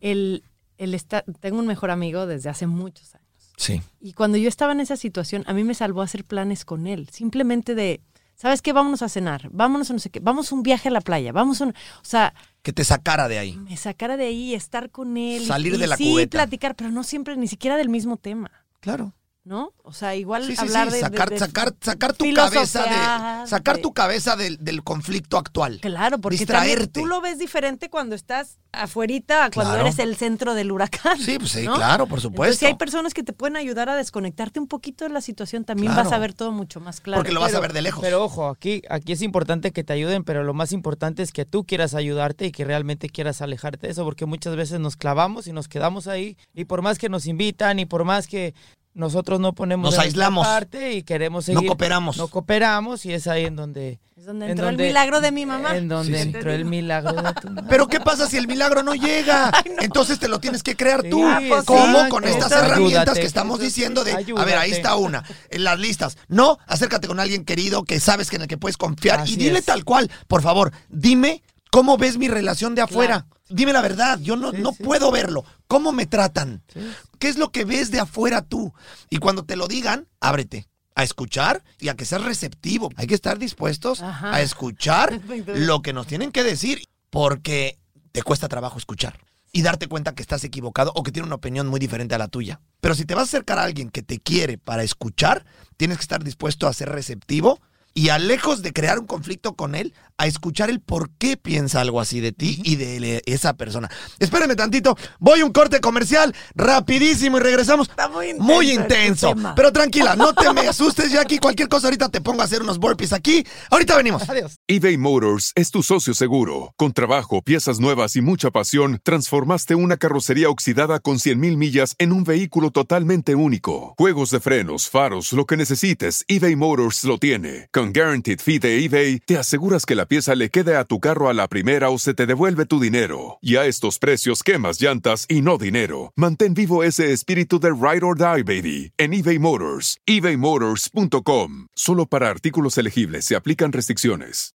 [0.00, 0.42] el,
[0.78, 3.27] el estar, tengo un mejor amigo desde hace muchos años.
[3.58, 3.82] Sí.
[4.00, 7.08] Y cuando yo estaba en esa situación, a mí me salvó hacer planes con él.
[7.12, 8.00] Simplemente de,
[8.36, 8.72] ¿sabes qué?
[8.72, 11.32] Vámonos a cenar, vámonos a no sé qué, vamos a un viaje a la playa,
[11.32, 11.70] vamos a un...
[11.70, 13.56] O sea, Que te sacara de ahí.
[13.56, 15.42] me sacara de ahí, estar con él.
[15.42, 16.38] y- Salir y de la sí, cubeta.
[16.38, 19.12] platicar, pero no siempre, ni siquiera del mismo tema, Claro.
[19.48, 19.72] ¿No?
[19.82, 20.96] O sea, igual Sí, sí, hablar sí.
[20.96, 23.46] de- Sacar, de, de- sacar, sacar tu cabeza de.
[23.48, 25.78] Sacar de- tu cabeza del, del conflicto actual.
[25.80, 26.86] Claro, porque Distraerte.
[27.00, 29.86] tú lo ves diferente cuando estás afuerita, a cuando Claro.
[29.86, 31.18] eres el centro del huracán.
[31.18, 31.74] Sí, pues sí, ¿no?
[31.76, 32.56] claro, por Entonces, supuesto.
[32.58, 35.92] si hay personas que te pueden ayudar a desconectarte un poquito de la situación, también
[35.92, 36.04] Claro.
[36.10, 37.20] vas a ver todo mucho más claro.
[37.20, 38.02] Porque lo vas a ver de lejos.
[38.02, 41.46] Pero ojo, aquí, aquí es importante que te ayuden, pero lo más importante es que
[41.46, 45.46] tú quieras ayudarte y que realmente quieras alejarte de eso, porque muchas veces nos clavamos
[45.46, 48.54] y nos quedamos ahí, y por más que nos invitan y por más que
[48.98, 50.46] nosotros no ponemos Nos aislamos.
[50.46, 52.16] parte y queremos No seguir, cooperamos.
[52.16, 55.30] no cooperamos y es ahí en donde Es donde en entró donde- el milagro de
[55.32, 55.76] mi mamá.
[55.76, 56.28] en donde Sí, sí.
[56.36, 57.66] entró el milagro de tu mamá.
[57.70, 59.52] Pero ¿qué pasa si el milagro no llega?
[59.80, 61.18] Entonces te lo tienes que crear tú.
[61.18, 62.02] Sí, Ah, pues ¿Cómo?
[62.04, 65.78] sí, Con estas herramientas que estamos diciendo de, a ver, ahí está una, en las
[65.78, 66.18] listas.
[66.28, 69.60] No, acércate con alguien querido que sabes que en el que puedes confiar y dile
[69.60, 69.64] es.
[69.64, 73.26] tal cual, por favor, dime cómo ves mi relación de afuera.
[73.50, 74.82] Dime la verdad, yo no, Sí, no sí.
[74.82, 75.44] puedo verlo.
[75.66, 76.62] ¿Cómo me tratan?
[76.72, 76.80] Sí.
[77.18, 78.72] ¿Qué es lo que ves de afuera tú?
[79.10, 82.90] Y cuando te lo digan, ábrete a escuchar y a que seas receptivo.
[82.96, 84.34] Hay que estar dispuestos Ajá.
[84.34, 87.78] a escuchar lo que nos tienen que decir porque
[88.12, 89.18] te cuesta trabajo escuchar
[89.50, 92.28] y darte cuenta que estás equivocado o que tiene una opinión muy diferente a la
[92.28, 92.60] tuya.
[92.80, 95.46] Pero si te vas a acercar a alguien que te quiere para escuchar,
[95.78, 97.60] tienes que estar dispuesto a ser receptivo
[97.94, 101.80] y a lejos de crear un conflicto con él, a escuchar el por qué piensa
[101.80, 103.88] algo así de ti y de esa persona.
[104.18, 107.88] Espérenme tantito, voy a un corte comercial rapidísimo y regresamos.
[107.88, 109.34] Está muy intenso Muy este intenso.
[109.54, 111.38] Pero tranquila, no te me asustes, Jackie.
[111.38, 113.46] Cualquier cosa ahorita te pongo a hacer unos burpees aquí.
[113.70, 114.28] Ahorita venimos.
[114.28, 114.58] Adiós.
[114.66, 116.74] eBay Motors es tu socio seguro.
[116.76, 122.12] Con trabajo, piezas nuevas y mucha pasión, transformaste una carrocería oxidada con 100.000 millas en
[122.12, 123.94] un vehículo totalmente único.
[123.96, 127.68] Juegos de frenos, faros, lo que necesites, eBay Motors lo tiene.
[127.72, 131.28] Con Guaranteed Fee de eBay, te aseguras que la pieza le quede a tu carro
[131.28, 133.38] a la primera o se te devuelve tu dinero.
[133.40, 136.12] Y a estos precios, quemas llantas y no dinero.
[136.16, 139.98] Mantén vivo ese espíritu de Ride or Die, baby, en eBay Motors.
[140.06, 141.68] ebaymotors.com.
[141.76, 144.54] Solo para artículos elegibles se aplican restricciones.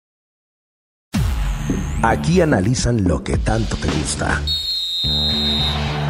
[2.02, 4.42] Aquí analizan lo que tanto te gusta.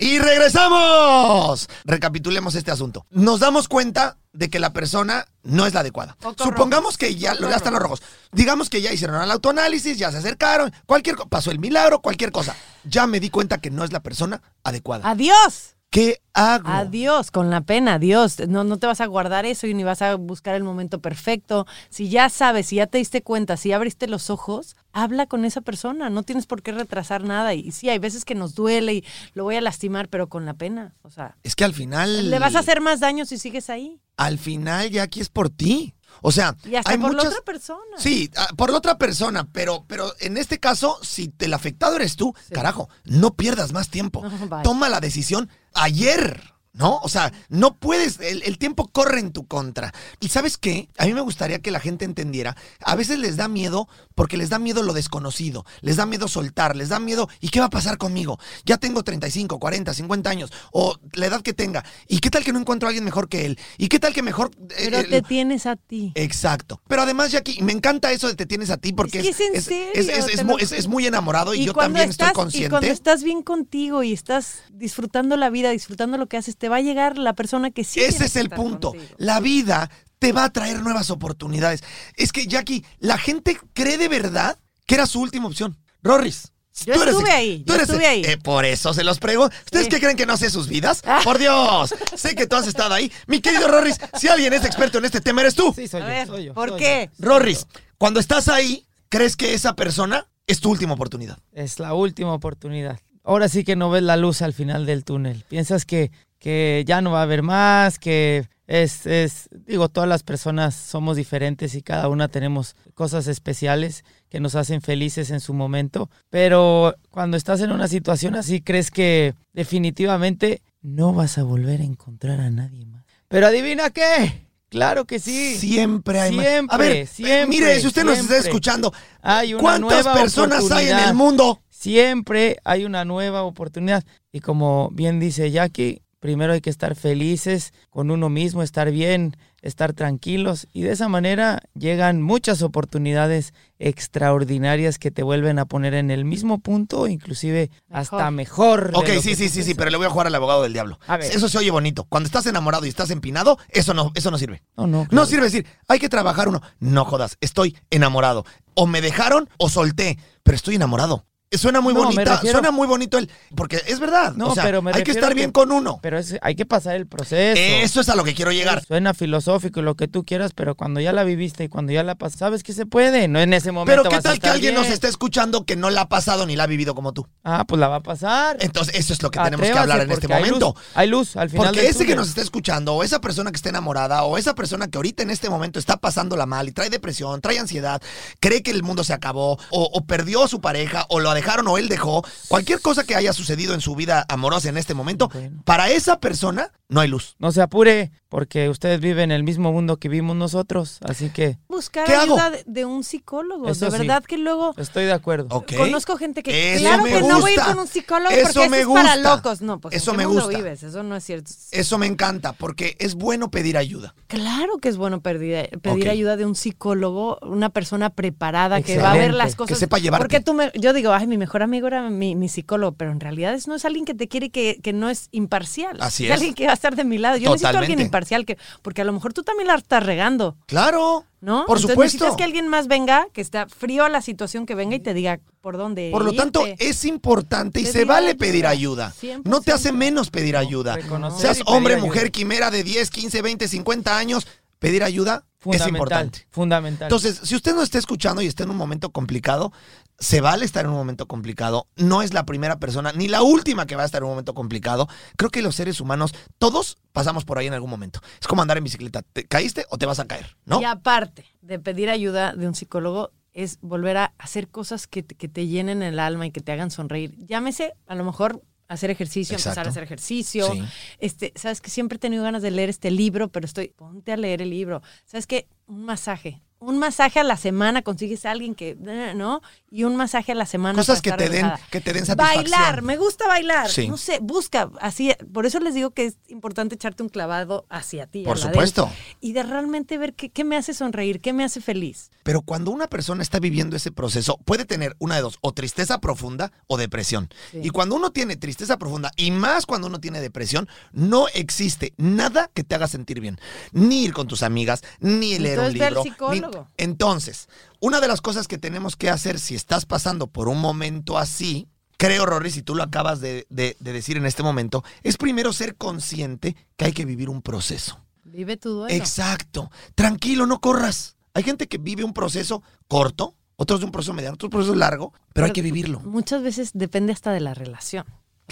[0.00, 1.68] Y regresamos.
[1.84, 3.04] Recapitulemos este asunto.
[3.10, 6.16] Nos damos cuenta de que la persona no es la adecuada.
[6.38, 8.02] Supongamos que ya, Focos ya están los rojos.
[8.32, 12.56] Digamos que ya hicieron el autoanálisis, ya se acercaron, cualquier pasó el milagro, cualquier cosa.
[12.84, 15.08] Ya me di cuenta que no es la persona adecuada.
[15.08, 15.76] Adiós.
[15.90, 16.68] ¿Qué hago?
[16.68, 18.38] Adiós, con la pena, adiós.
[18.48, 21.66] No, no te vas a guardar eso y ni vas a buscar el momento perfecto.
[21.88, 25.62] Si ya sabes, si ya te diste cuenta, si abriste los ojos, habla con esa
[25.62, 26.08] persona.
[26.08, 27.54] No tienes por qué retrasar nada.
[27.54, 30.54] Y sí, hay veces que nos duele y lo voy a lastimar, pero con la
[30.54, 30.94] pena.
[31.02, 32.30] O sea, Es que al final.
[32.30, 34.00] le vas a hacer más daño si sigues ahí.
[34.16, 35.94] Al final ya aquí es por ti.
[36.22, 37.24] O sea, Y hasta hay por muchas.
[37.24, 37.96] la otra persona.
[37.98, 42.16] Sí, ah, por la otra persona, pero, pero en este caso, si el afectado eres
[42.16, 44.22] tú, carajo, no pierdas más tiempo.
[44.50, 44.62] No.
[44.62, 46.42] Toma la decisión ayer.
[46.72, 46.98] ¿No?
[47.02, 49.92] O sea, no puedes, el, el tiempo corre en tu contra.
[50.20, 50.88] ¿Y sabes qué?
[50.98, 54.50] A mí me gustaría que la gente entendiera, a veces les da miedo porque les
[54.50, 57.70] da miedo lo desconocido, les da miedo soltar, les da miedo, ¿y qué va a
[57.70, 58.38] pasar conmigo?
[58.64, 62.52] Ya tengo 35, 40, 50 años, o la edad que tenga, ¿y qué tal que
[62.52, 63.58] no encuentro a alguien mejor que él?
[63.76, 64.50] ¿Y qué tal que mejor...
[64.76, 66.12] eh, Pero te tienes a ti.
[66.14, 66.80] Exacto.
[66.86, 69.54] Pero además, Jackie, me encanta eso de te tienes a ti porque Es que es
[69.54, 72.66] es, serio, es- muy enamorado y, yo también estás, estoy consciente.
[72.66, 76.68] Y cuando estás bien contigo y estás disfrutando la vida, disfrutando lo que haces, te
[76.68, 78.00] va a llegar la persona que sí.
[78.00, 78.90] Ese es el punto.
[78.90, 79.14] contigo.
[79.16, 81.82] La vida te va a traer nuevas oportunidades.
[82.16, 85.78] Es que, Jackie, la gente cree de verdad que era su última opción.
[86.02, 86.52] Rorris.
[86.86, 88.22] Yo tú eres estuve ahí, tú yo eres estuve ahí.
[88.24, 89.54] eh, por eso se los pregunto.
[89.64, 89.90] ¿Ustedes Sí.
[89.90, 91.02] qué creen que no sé sus vidas?
[91.04, 91.20] Ah.
[91.24, 91.94] Por Dios.
[92.14, 93.10] sé que tú has estado ahí.
[93.26, 95.72] Mi querido Rorris, si alguien es experto en este tema, eres tú.
[95.74, 96.54] Sí, soy A yo, ver, soy yo.
[96.54, 97.10] ¿por soy qué?
[97.18, 97.26] yo.
[97.26, 97.66] Rorris,
[97.98, 101.38] cuando estás ahí, ¿crees que esa persona es tu última oportunidad?
[101.52, 102.98] Es la última oportunidad.
[103.24, 105.44] Ahora sí que no ves la luz al final del túnel.
[105.48, 106.10] Piensas que,
[106.40, 111.16] que ya no va a haber más, que es, es, digo, todas las personas somos
[111.16, 116.08] diferentes y cada una tenemos cosas especiales que nos hacen felices en su momento.
[116.30, 121.84] Pero cuando estás en una situación así, crees que definitivamente no vas a volver a
[121.84, 123.04] encontrar a nadie más.
[123.28, 124.48] Pero adivina qué.
[124.70, 125.56] Claro que sí.
[125.56, 126.46] Siempre hay más.
[126.46, 128.50] Siempre, A ver, eh, siempre, mire, si usted nos está siempre.
[128.50, 131.60] escuchando, Hay una ¿cuántas nueva personas hay en el mundo?
[131.68, 134.04] Siempre hay una nueva oportunidad.
[134.32, 139.36] Y como bien dice Jackie, primero hay que estar felices con uno mismo, estar bien,
[139.62, 140.68] estar tranquilos.
[140.72, 146.24] Y de esa manera llegan muchas oportunidades extraordinarias que te vuelven a poner en el
[146.24, 148.92] mismo punto, inclusive hasta mejor.
[148.94, 150.98] Ok, sí, sí, sí, sí, pero le voy a jugar al abogado del diablo.
[151.06, 151.32] A ver.
[151.32, 152.04] Eso se oye bonito.
[152.04, 154.62] Cuando estás enamorado y estás empinado, eso no, eso no sirve.
[154.76, 155.08] No, no.
[155.10, 156.62] No sirve decir, hay que trabajar uno.
[156.78, 158.44] No jodas, estoy enamorado.
[158.74, 161.26] O me dejaron o solté, pero estoy enamorado.
[161.58, 163.28] Suena muy No, bonita, refiero- suena muy bonito el.
[163.56, 164.34] Porque es verdad.
[164.36, 165.98] No, o sea, pero me hay que estar bien con uno.
[166.00, 167.60] Pero es- hay que pasar el proceso.
[167.60, 168.84] Eso es a lo que quiero llegar.
[168.86, 172.04] Suena filosófico y lo que tú quieras, pero cuando ya la viviste y cuando ya
[172.04, 173.26] la pasas, sabes que se puede.
[173.26, 173.90] No en ese momento.
[173.90, 176.46] Pero qué vas a tal que alguien nos está escuchando que no la ha pasado
[176.46, 177.26] ni la ha vivido como tú.
[177.42, 178.56] Ah, pues la va a pasar.
[178.60, 180.74] Entonces, eso es lo que tenemos que hablar en este hay momento.
[180.76, 181.66] luz, Hay luz, al final.
[181.66, 184.54] Porque del ese que nos está escuchando, o esa persona que está enamorada, o esa
[184.54, 188.00] persona que ahorita en este momento está pasándola mal y trae depresión, trae ansiedad,
[188.38, 191.66] cree que el mundo se acabó, o, o perdió a su pareja, o lo dejaron,
[191.68, 195.28] o él dejó, cualquier cosa que haya sucedido en su vida amorosa en este momento,
[195.28, 195.62] Bueno.
[195.64, 197.36] para esa persona no hay luz.
[197.38, 201.58] No se apure, porque ustedes viven en el mismo mundo que vivimos nosotros, así que
[201.68, 203.68] Buscar ayuda de, de un psicólogo.
[203.68, 203.98] Eso de sí.
[203.98, 205.62] verdad que luego estoy de acuerdo.
[205.76, 207.72] Conozco gente que Eso claro me que no voy a ir gusta.
[207.74, 209.36] con un psicólogo Eso porque me eso es para gusta.
[209.36, 209.60] locos.
[209.60, 210.56] No, pues ¿en Eso qué me mundo gusta.
[210.58, 210.82] vives?
[210.82, 211.50] Eso no es cierto.
[211.72, 214.14] Eso me encanta, porque es bueno pedir ayuda.
[214.28, 219.12] Claro que es bueno pedir, pedir ayuda de un psicólogo, una persona preparada que va
[219.12, 219.74] a ver las cosas.
[219.76, 220.22] Que sepa llevarte.
[220.22, 223.18] Porque tú me, yo digo, ay, mi mejor amigo era mi, mi psicólogo, pero en
[223.20, 225.96] realidad es- no es alguien que te quiere que, que no es imparcial.
[226.00, 226.30] Así es.
[226.30, 226.34] es.
[226.36, 227.36] alguien que va a estar de mi lado.
[227.36, 228.02] Yo necesito a alguien Totalmente.
[228.20, 230.56] Imparcial, que, porque a lo mejor tú también la estás regando.
[230.66, 231.24] Claro.
[231.40, 231.64] ¿No?
[231.64, 232.16] Por Entonces supuesto.
[232.18, 235.14] necesitas que alguien más venga, que está frío a la situación, que venga y te
[235.14, 236.10] diga por dónde.
[236.12, 238.38] Por lo tanto, es importante y se vale ayuda.
[238.38, 239.14] pedir ayuda.
[239.18, 239.42] 100%.
[239.44, 240.98] No te hace menos pedir ayuda.
[241.38, 242.06] Seas hombre, ayuda.
[242.06, 244.46] mujer, quimera de 10, 15, 20, 50 años,
[244.78, 246.46] pedir ayuda es importante.
[246.50, 247.06] fundamental.
[247.06, 249.72] Entonces, si usted no está escuchando y está en un momento complicado,
[250.20, 251.88] se vale estar en un momento complicado.
[251.96, 254.54] No es la primera persona ni la última que va a estar en un momento
[254.54, 255.08] complicado.
[255.36, 258.20] Creo que los seres humanos, todos pasamos por ahí en algún momento.
[258.40, 259.22] Es como andar en bicicleta.
[259.22, 260.56] ¿Te caíste o te vas a caer?
[260.66, 260.80] ¿No?
[260.80, 265.34] Y aparte de pedir ayuda de un psicólogo, es volver a hacer cosas que te,
[265.34, 267.34] que te llenen el alma y que te hagan sonreír.
[267.38, 270.70] Llámese, a lo mejor, hacer ejercicio, empezar a hacer ejercicio.
[270.72, 270.82] Sí.
[271.18, 274.36] Este, sabes que siempre he tenido ganas de leer este libro, pero estoy, ponte a
[274.36, 275.02] leer el libro.
[275.24, 276.62] Sabes que un masaje.
[276.82, 279.60] Un masaje a la semana consigues a alguien que, eh, ¿no?
[279.90, 280.96] Y un masaje a la semana.
[280.96, 282.64] Cosas que te den, que te den satisfacción.
[282.70, 283.90] Bailar, me gusta bailar.
[283.90, 284.08] Sí.
[284.08, 285.34] No sé, busca así.
[285.52, 288.44] Por eso les digo que es importante echarte un clavado hacia ti.
[288.44, 289.04] Por supuesto.
[289.04, 292.30] dentro, Y de realmente ver qué, qué me hace sonreír, qué me hace feliz.
[292.44, 296.18] Pero cuando una persona está viviendo ese proceso, puede tener una de dos, o tristeza
[296.22, 297.50] profunda o depresión.
[297.72, 297.80] Sí.
[297.82, 302.70] Y cuando uno tiene tristeza profunda, y más cuando uno tiene depresión, no existe nada
[302.72, 303.58] que te haga sentir bien.
[303.92, 306.50] Ni ir con tus amigas, ni leer un Entonces al libro.
[306.52, 307.68] ni- Entonces,
[308.00, 311.88] una de las cosas que tenemos que hacer si estás pasando por un momento así,
[312.16, 315.72] creo, Rory, si tú lo acabas de, de- de decir en este momento, es primero
[315.72, 318.20] ser consciente que hay que vivir un proceso.
[318.44, 319.14] Vive tu duelo.
[319.14, 319.90] Exacto.
[320.14, 321.36] Tranquilo, no corras.
[321.54, 324.80] Hay gente que vive un proceso corto, otros de un proceso mediano, otros de un
[324.82, 326.20] proceso largo, pero hay que vivirlo.
[326.20, 328.24] Muchas veces depende hasta de la relación.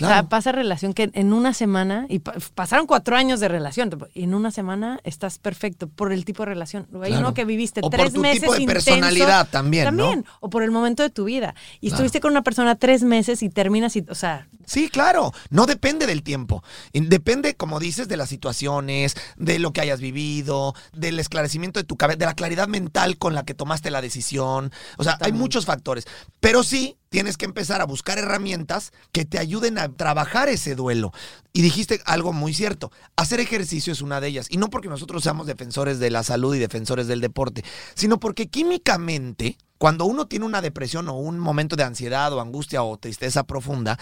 [0.07, 3.91] O sea, pasa relación que en una semana, y pa- pasaron cuatro años de relación,
[4.15, 6.87] y en una semana estás perfecto por el tipo de relación.
[6.95, 7.19] Hay Claro.
[7.19, 10.05] uno que viviste O por tres tu meses tipo de intenso, personalidad también, ¿no?
[10.05, 11.55] También, o por el momento de tu vida.
[11.81, 11.95] Y Claro.
[11.97, 15.33] estuviste con una persona tres meses y terminas, y, o sea, Sí, claro.
[15.49, 16.63] No depende del tiempo.
[16.93, 21.97] Depende, como dices, de las situaciones, de lo que hayas vivido, del esclarecimiento de tu
[21.97, 24.71] cabeza, de la claridad mental con la que tomaste la decisión.
[24.99, 26.05] O sea, hay muchos factores.
[26.41, 31.13] Pero sí, tienes que empezar a buscar herramientas que te ayuden a trabajar ese duelo.
[31.55, 32.93] Y dijiste algo muy cierto.
[33.17, 34.49] Hacer ejercicio es una de ellas.
[34.51, 38.49] Y no porque nosotros seamos defensores de la salud y defensores del deporte, sino porque
[38.49, 43.45] químicamente, cuando uno tiene una depresión o un momento de ansiedad o angustia o tristeza
[43.45, 43.99] profunda,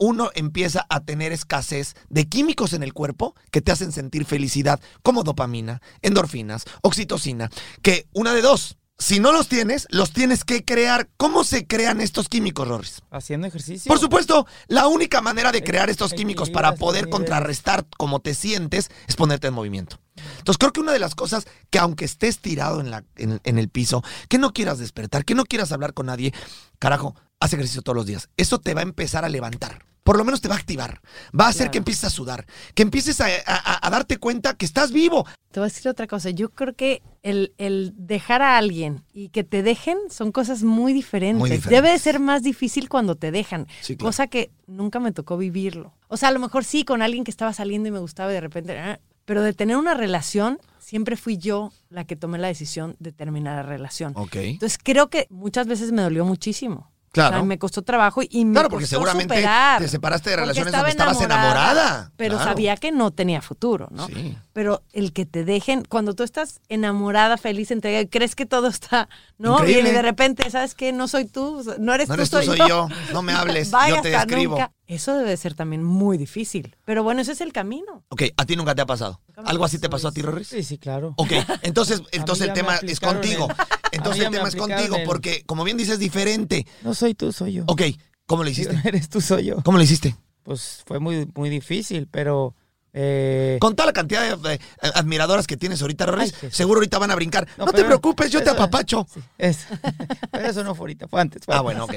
[0.00, 4.80] uno empieza a tener escasez de químicos en el cuerpo que te hacen sentir felicidad,
[5.02, 7.50] como dopamina, endorfinas, oxitocina,
[7.82, 11.08] que una de dos, si no los tienes, los tienes que crear.
[11.16, 13.02] ¿Cómo se crean estos químicos, Rorris?
[13.10, 13.88] Haciendo ejercicio.
[13.88, 18.90] Por supuesto, la única manera de crear estos químicos para poder contrarrestar cómo te sientes
[19.06, 20.00] es ponerte en movimiento.
[20.38, 23.58] Entonces creo que una de las cosas que aunque estés tirado en, la, en, en
[23.58, 26.32] el piso, que no quieras despertar, que no quieras hablar con nadie,
[26.78, 28.28] carajo, haz ejercicio todos los días.
[28.36, 29.89] Eso te va a empezar a levantar.
[30.02, 31.00] Por lo menos te va a activar.
[31.38, 31.70] Va a hacer Claro.
[31.72, 35.26] que empieces a sudar, que empieces a, a- a darte cuenta que estás vivo.
[35.52, 36.30] te voy a decir otra cosa.
[36.30, 40.92] Yo creo que el, el dejar a alguien y que te dejen son cosas muy
[40.92, 41.38] diferentes.
[41.38, 41.70] Muy diferentes.
[41.82, 43.66] Debe de ser más difícil cuando te dejan.
[43.82, 44.08] Sí, claro.
[44.08, 45.92] Cosa que nunca me tocó vivirlo.
[46.08, 48.34] O sea, a lo mejor sí, con alguien que estaba saliendo y me gustaba y
[48.34, 48.78] de repente...
[48.78, 53.12] ah, Pero de tener una relación, siempre fui yo la que tomé la decisión de
[53.12, 54.12] terminar la relación.
[54.16, 54.36] Ok.
[54.36, 56.89] Entonces creo que muchas veces me dolió muchísimo.
[57.12, 57.36] Claro.
[57.36, 60.36] O sea, me costó trabajo y me Claro, porque costó seguramente superar, te separaste de
[60.36, 62.12] relaciones estaba donde estabas enamorada.
[62.16, 62.50] Pero Claro.
[62.50, 64.06] sabía que no tenía futuro, ¿no?
[64.06, 64.36] Sí.
[64.52, 68.68] Pero el que te dejen, cuando tú estás enamorada, feliz, entregada, y crees que todo
[68.68, 69.58] está, ¿no?
[69.58, 69.90] Increíble.
[69.90, 70.92] Y de repente, ¿sabes qué?
[70.92, 72.68] No soy tú, no eres No eres tú, soy, soy yo.
[72.68, 72.88] yo.
[73.12, 74.72] No me hables, Vaya yo te nunca.
[74.86, 76.76] Eso debe ser también muy difícil.
[76.84, 78.02] Pero bueno, ese es el camino.
[78.08, 79.20] Ok, a ti nunca te ha pasado.
[79.44, 80.20] ¿Algo así te pasó a ti.
[80.20, 80.48] Rorris?
[80.48, 81.14] Sí, sí, claro.
[81.16, 81.30] Ok,
[81.62, 83.48] entonces, entonces el tema es contigo.
[83.48, 83.54] el-
[83.92, 86.66] Entonces el tema es contigo, el- porque como bien dices, diferente.
[86.82, 87.64] No soy tú, soy yo.
[87.66, 87.82] Ok,
[88.26, 88.76] ¿cómo lo hiciste?
[88.84, 89.56] Eres tú, soy yo.
[89.62, 90.16] ¿Cómo lo hiciste?
[90.42, 92.54] Pues fue muy, muy difícil, pero...
[92.92, 94.58] eh, Con toda la cantidad de eh,
[94.94, 96.56] admiradoras que tienes ahorita, Ay, Jesús.
[96.56, 97.46] seguro ahorita van a brincar.
[97.58, 99.06] No, No, te preocupes, yo te eso- apapacho.
[99.12, 99.66] sí, es-
[100.32, 101.44] pero eso no fue ahorita, fue antes.
[101.44, 101.76] fue Ah, antes.
[101.76, 101.94] bueno, ok.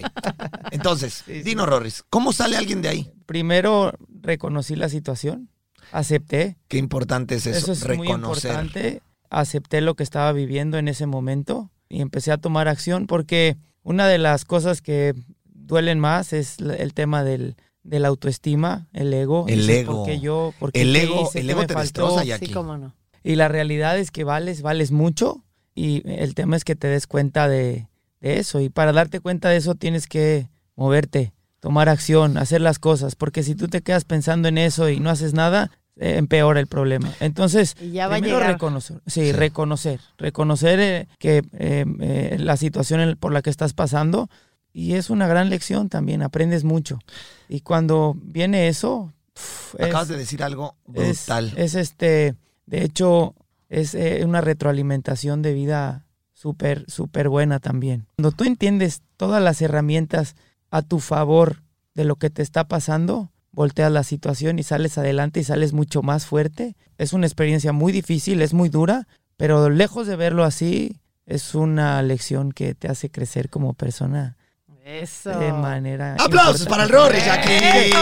[0.72, 1.42] Entonces, Sí, sí.
[1.44, 3.12] dinos, Rorris, ¿cómo sale alguien de ahí?
[3.26, 5.50] Primero reconocí la situación,
[5.92, 6.58] acepté.
[6.68, 8.52] Qué importante es eso, Eso, es muy reconocer.
[8.52, 9.02] importante.
[9.30, 14.08] Acepté lo que estaba viviendo en ese momento y empecé a tomar acción porque una
[14.08, 15.14] de las cosas que
[15.46, 19.46] duelen más es el tema del, de la autoestima, el ego.
[19.48, 19.98] El ego.
[19.98, 20.54] ¿Por qué yo?
[20.60, 21.40] ¿Por qué El ego, hice?
[21.42, 22.02] el ¿Qué ego me te faltó?
[22.02, 22.48] destroza, Jackie.
[22.48, 22.96] Sí, cómo no.
[23.24, 25.44] Y la realidad es que vales, vales mucho
[25.76, 27.88] y el tema es que te des cuenta de,
[28.22, 28.60] de eso.
[28.60, 33.44] Y para darte cuenta de eso tienes que moverte, tomar acción, hacer las cosas, porque
[33.44, 37.14] si tú te quedas pensando en eso y no haces nada, empeora el problema.
[37.20, 38.54] Entonces, Y ya va a primero llegar.
[38.54, 44.30] reconocer, sí, reconocer, reconocer eh, que eh, eh, la situación por la que estás pasando
[44.72, 47.00] y es una gran lección también, aprendes mucho.
[47.48, 51.54] Y cuando viene eso, es- Acabas de decir algo es, brutal.
[51.56, 53.36] es este, de hecho,
[53.70, 58.06] es eh, una retroalimentación de vida súper, súper buena también.
[58.18, 60.36] Cuando tú entiendes todas las herramientas
[60.72, 61.62] a tu favor
[61.94, 66.02] de lo que te está pasando, volteas la situación y sales adelante y sales mucho
[66.02, 66.76] más fuerte.
[66.98, 72.02] Es una experiencia muy difícil, es muy dura, pero lejos de verlo así, es una
[72.02, 74.36] lección que te hace crecer como persona
[74.84, 75.30] Eso.
[75.40, 76.18] de manera.
[76.20, 77.94] ¡Aplausos para el Rory, Jackie!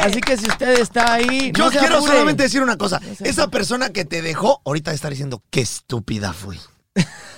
[0.00, 2.12] Así que si usted está ahí, Yo no quiero apure.
[2.12, 2.98] solamente decir una cosa.
[3.00, 3.58] No Esa apure.
[3.58, 6.58] persona que te dejó, ahorita está diciendo, qué estúpida fui.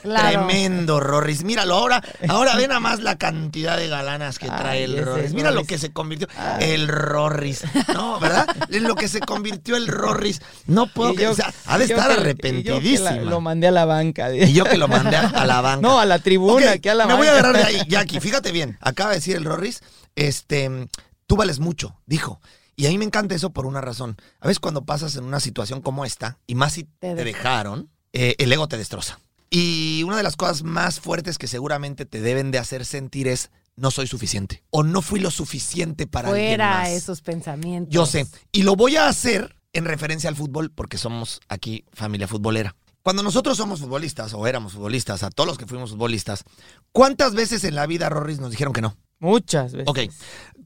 [0.03, 0.47] Claro.
[0.47, 1.45] Tremendo, Rorris.
[1.45, 5.33] Míralo, ahora, ahora ve nada más la cantidad de galanas que trae Ay, el Rorris.
[5.33, 6.27] Mira lo que se convirtió.
[6.37, 6.73] Ay.
[6.73, 7.63] El Rorris.
[7.95, 8.49] No, ¿verdad?
[8.71, 10.41] En lo que se convirtió el Rorris.
[10.67, 13.69] No puedo Y que, yo- o sea, ha de estar que- que la- lo mandé
[13.69, 14.35] a la banca.
[14.35, 15.81] Y yo que lo mandé a, la banca.
[15.87, 17.49] No, a la tribuna, Ok, aquí a la me voy a banca.
[17.51, 18.19] agarrar de ahí, Jackie.
[18.19, 18.79] Fíjate bien.
[18.81, 19.83] Acaba de decir el Rorris,
[20.17, 20.89] este,
[21.29, 22.41] tú vales mucho, dijo.
[22.75, 24.17] Y a mí me encanta eso por una razón.
[24.41, 27.89] A veces cuando pasas en una situación como esta, y más si te, Te dejaron,
[28.13, 29.21] eh, el ego te destroza.
[29.55, 33.51] Y una de las cosas más fuertes que seguramente te deben de hacer sentir es
[33.77, 36.89] no soy suficiente o no fui lo suficiente para alguien Fuera más.
[36.89, 37.93] esos pensamientos.
[37.93, 38.27] Yo sé.
[38.51, 42.75] Y lo voy a hacer en referencia al fútbol porque somos aquí familia futbolera.
[43.03, 46.45] Cuando nosotros somos futbolistas o éramos futbolistas, a todos los que fuimos futbolistas,
[46.91, 48.97] ¿cuántas veces en la vida, Rorris, nos dijeron que no?
[49.23, 49.89] Muchas veces.
[49.89, 49.99] Ok.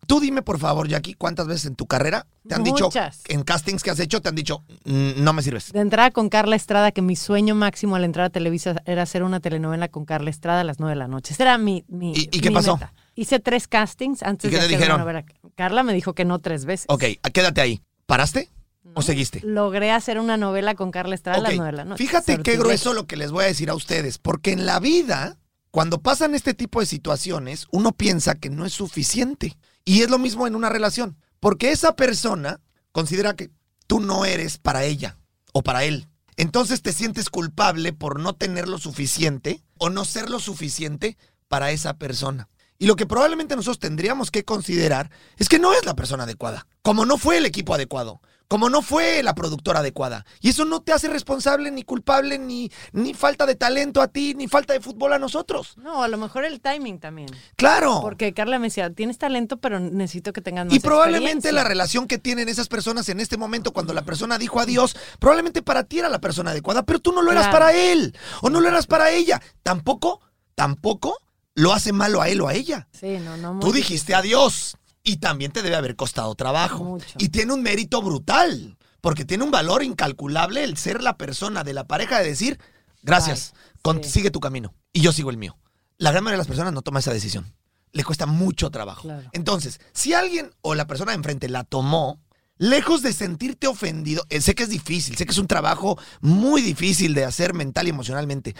[0.06, 3.22] Tú dime, por favor, Jackie, ¿cuántas veces en tu carrera te han dicho, Muchas.
[3.28, 5.72] en castings que has hecho, te han dicho, "Mm, no me sirves?
[5.72, 9.24] De entrada con Carla Estrada, que mi sueño máximo al entrar a Televisa era hacer
[9.24, 11.34] una telenovela con Carla Estrada a las 9 de la noche.
[11.34, 12.74] Ese era mi, mi ¿Y- y qué mi pasó?
[12.76, 12.92] meta.
[13.16, 14.94] Hice tres castings antes ¿Y qué de te hacer dijeron?
[14.96, 15.24] una novela.
[15.56, 16.86] Carla me dijo que no tres veces.
[16.88, 17.02] Ok,
[17.32, 17.80] quédate ahí.
[18.06, 18.48] ¿Paraste
[18.94, 19.40] o seguiste?
[19.42, 22.04] Logré hacer una novela con Carla Estrada a las 9 de la noche.
[22.04, 22.62] Fíjate qué Sortilegio.
[22.62, 25.36] grueso lo que les voy a decir a ustedes, porque en la vida,
[25.76, 29.58] cuando pasan este tipo de situaciones, uno piensa que no es suficiente.
[29.84, 32.62] Y es lo mismo en una relación, porque esa persona
[32.92, 33.50] considera que
[33.86, 35.18] tú no eres para ella
[35.52, 36.08] o para él.
[36.38, 41.70] Entonces te sientes culpable por no tener lo suficiente o no ser lo suficiente para
[41.72, 42.48] esa persona.
[42.78, 46.66] Y lo que probablemente nosotros tendríamos que considerar es que no es la persona adecuada,
[46.80, 50.24] como no fue el equipo adecuado, como no fue la productora adecuada.
[50.40, 54.34] Y eso no te hace responsable ni culpable ni, ni falta de talento a ti,
[54.34, 55.74] ni falta de fútbol a nosotros.
[55.78, 57.28] No, a lo mejor el timing también.
[57.56, 57.98] Claro.
[58.02, 61.52] Porque Carla me decía, tienes talento, pero necesito que tengas más Y probablemente experiencia".
[61.52, 65.62] la relación que tienen esas personas en este momento, cuando la persona dijo adiós, probablemente
[65.62, 67.58] para ti era la persona adecuada, pero tú no lo eras Claro.
[67.58, 69.40] para él o no lo eras para ella.
[69.64, 70.20] Tampoco,
[70.54, 71.16] tampoco
[71.54, 72.86] lo hace malo a él o a ella.
[72.92, 73.58] Sí, no, no.
[73.60, 74.76] Tú dijiste adiós
[75.06, 76.84] y también te debe haber costado trabajo.
[76.84, 77.14] Mucho.
[77.18, 81.72] Y tiene un mérito brutal, porque tiene un valor incalculable el ser la persona de
[81.72, 82.58] la pareja de decir,
[83.02, 84.10] gracias, Ay, con- sí.
[84.10, 85.56] sigue tu camino y yo sigo el mío.
[85.96, 87.54] La gran mayoría de las personas no toma esa decisión.
[87.92, 89.02] Le cuesta mucho trabajo.
[89.02, 89.30] Claro.
[89.32, 92.20] Entonces, si alguien o la persona de enfrente la tomó,
[92.58, 96.60] lejos de sentirte ofendido, eh, sé que es difícil, sé que es un trabajo muy
[96.62, 98.54] difícil de hacer mental y emocionalmente,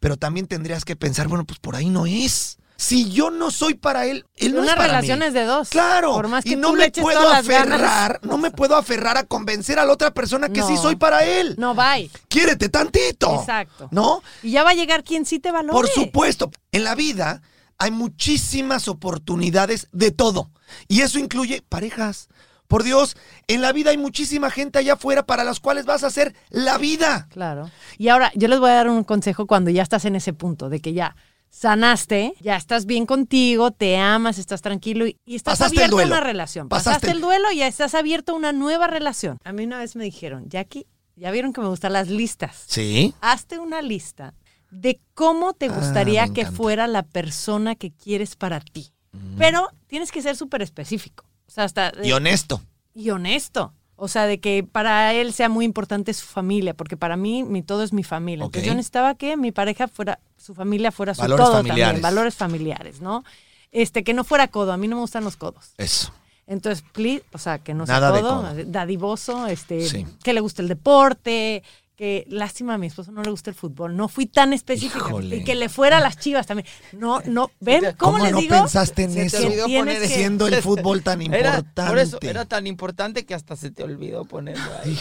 [0.00, 2.58] pero también tendrías que pensar, bueno, pues por ahí no es.
[2.76, 5.26] Si yo no soy para él, él no Una es para relación mí.
[5.26, 5.68] es de dos.
[5.68, 7.80] Claro, Por más que y no tú me le eches puedo todas las ganas.
[7.80, 11.24] aferrar, no me puedo aferrar a convencer a la otra persona que sí soy para
[11.24, 11.54] él.
[11.56, 12.10] No, bye.
[12.28, 13.32] Quiérete tantito.
[13.40, 13.88] Exacto.
[13.92, 14.22] ¿No?
[14.42, 15.72] Y ya va a llegar quien sí te valore.
[15.72, 17.42] Por supuesto, en la vida
[17.78, 20.50] hay muchísimas oportunidades de todo.
[20.88, 22.28] Y eso incluye parejas.
[22.66, 23.16] Por Dios,
[23.46, 26.78] en la vida hay muchísima gente allá afuera para las cuales vas a hacer la
[26.78, 27.28] vida.
[27.30, 27.70] Claro.
[27.98, 30.68] Y ahora, yo les voy a dar un consejo cuando ya estás en ese punto,
[30.70, 31.14] de que ya
[31.54, 36.02] sanaste, ya estás bien contigo, te amas, estás tranquilo y, y estás Pasaste el abierto
[36.02, 36.68] a una relación.
[36.68, 39.38] Pasaste Pasaste, el- el duelo y ya estás abierto a una nueva relación.
[39.44, 40.86] A mí una vez me dijeron, Jackie,
[41.16, 42.64] ya vieron que me gustan las listas.
[42.66, 43.14] Sí.
[43.20, 44.34] Hazte una lista
[44.70, 46.56] de cómo te Ah, gustaría me que encanta.
[46.56, 48.90] fuera la persona que quieres para ti.
[49.38, 51.24] Pero tienes que ser súper específico.
[51.46, 51.92] O sea, hasta...
[52.02, 52.60] Y honesto.
[52.94, 53.72] y honesto.
[53.96, 57.62] O sea, de que para él sea muy importante su familia, porque para mí mi
[57.62, 58.44] todo es mi familia.
[58.44, 61.84] Entonces yo necesitaba que mi pareja fuera, su familia fuera su Valores todo familiares.
[61.86, 63.24] también, valores familiares, ¿no?
[63.70, 65.74] Este, que no fuera codo, a mí no me gustan los codos.
[65.78, 66.12] Eso.
[66.46, 68.54] Entonces, please, o sea, que no sea Nada de codo, codo.
[68.66, 70.06] dadivoso, este, Sí.
[70.22, 71.62] que le guste el deporte,
[71.96, 73.96] que lástima a mi esposo no le gusta el fútbol.
[73.96, 74.98] No fui tan específica.
[75.06, 75.36] Híjole.
[75.36, 76.66] Y que le fuera a las chivas también.
[76.92, 77.50] No, no.
[77.60, 78.56] ¿Ven cómo, ¿Cómo le no digo?
[78.56, 79.38] pensaste en Se eso?
[79.68, 81.90] poner que- Siendo el fútbol tan Era, importante.
[81.90, 84.98] por eso, era tan importante que hasta se te olvidó ponerlo ahí.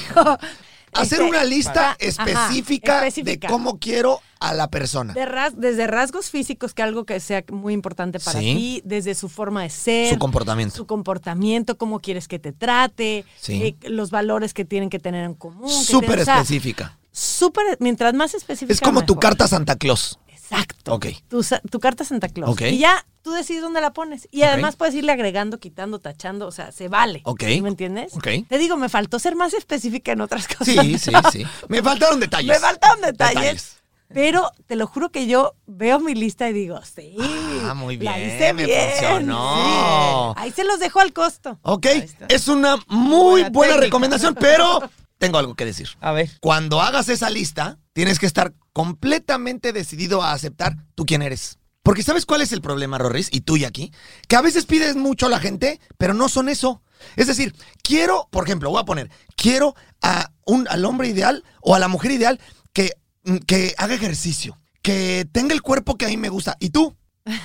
[0.96, 3.48] Hacer Este, una lista específica, específica.
[3.48, 5.14] de cómo quiero a la persona.
[5.14, 8.46] De ras- desde rasgos físicos, que algo que sea muy importante para Sí.
[8.56, 10.76] ti, desde su forma de ser, Su comportamiento.
[10.76, 13.64] su comportamiento, cómo quieres que te trate, Sí.
[13.64, 15.70] eh, los valores que tienen que tener en común.
[15.70, 16.98] Súper tienen- o sea, específica.
[17.12, 18.74] Súper, mientras más específica.
[18.74, 20.20] Es como tu carta Santa Claus.
[20.28, 20.94] Exacto.
[20.94, 21.08] Ok.
[21.30, 22.52] Tu, carta Santa Claus.
[22.52, 22.62] Ok.
[22.64, 24.28] Y ya tú decides dónde la pones.
[24.30, 26.46] Y además puedes irle agregando, quitando, tachando.
[26.46, 27.22] O sea, se vale.
[27.26, 27.44] Ok.
[27.48, 28.14] ¿Sí ¿Me entiendes?
[28.16, 28.28] Ok.
[28.48, 30.68] Te digo, me faltó ser más específica en otras cosas.
[30.68, 31.46] Sí, sí, sí.
[31.70, 32.50] Me faltaron detalles.
[32.50, 33.36] Me faltaron detalles.
[33.42, 33.80] Detalles.
[34.14, 37.16] Pero te lo juro que yo veo mi lista y digo, sí.
[37.64, 40.36] Ah, muy la bien, hice me bien, funcionó.
[40.36, 40.42] sí.
[40.44, 41.58] Ahí se los dejo al costo.
[41.64, 41.88] Ok,
[42.30, 45.90] es una muy Buena buena recomendación, pero tengo algo que decir.
[46.00, 46.30] A ver.
[46.42, 51.58] Cuando hagas esa lista, tienes que estar completamente decidido a aceptar tú quién eres.
[51.84, 53.28] Porque ¿sabes cuál es el problema, Rorris?
[53.32, 53.92] Y tú y aquí.
[54.28, 56.82] Que a veces pides mucho a la gente, pero no son eso.
[57.18, 57.54] Es decir,
[57.84, 61.90] quiero, por ejemplo, voy a poner, quiero a un, al hombre ideal o a la
[61.90, 62.40] mujer ideal
[62.72, 62.94] que,
[63.26, 66.56] mm, que haga ejercicio, que tenga el cuerpo que a mí me gusta.
[66.60, 66.96] ¿Y tú?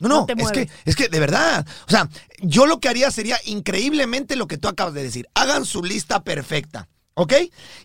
[0.00, 2.08] No, no, No te es que, es que de verdad, o sea,
[2.40, 5.28] yo lo que haría sería increíblemente lo que tú acabas de decir.
[5.34, 6.88] Hagan su lista perfecta.
[7.20, 7.34] ¿Ok?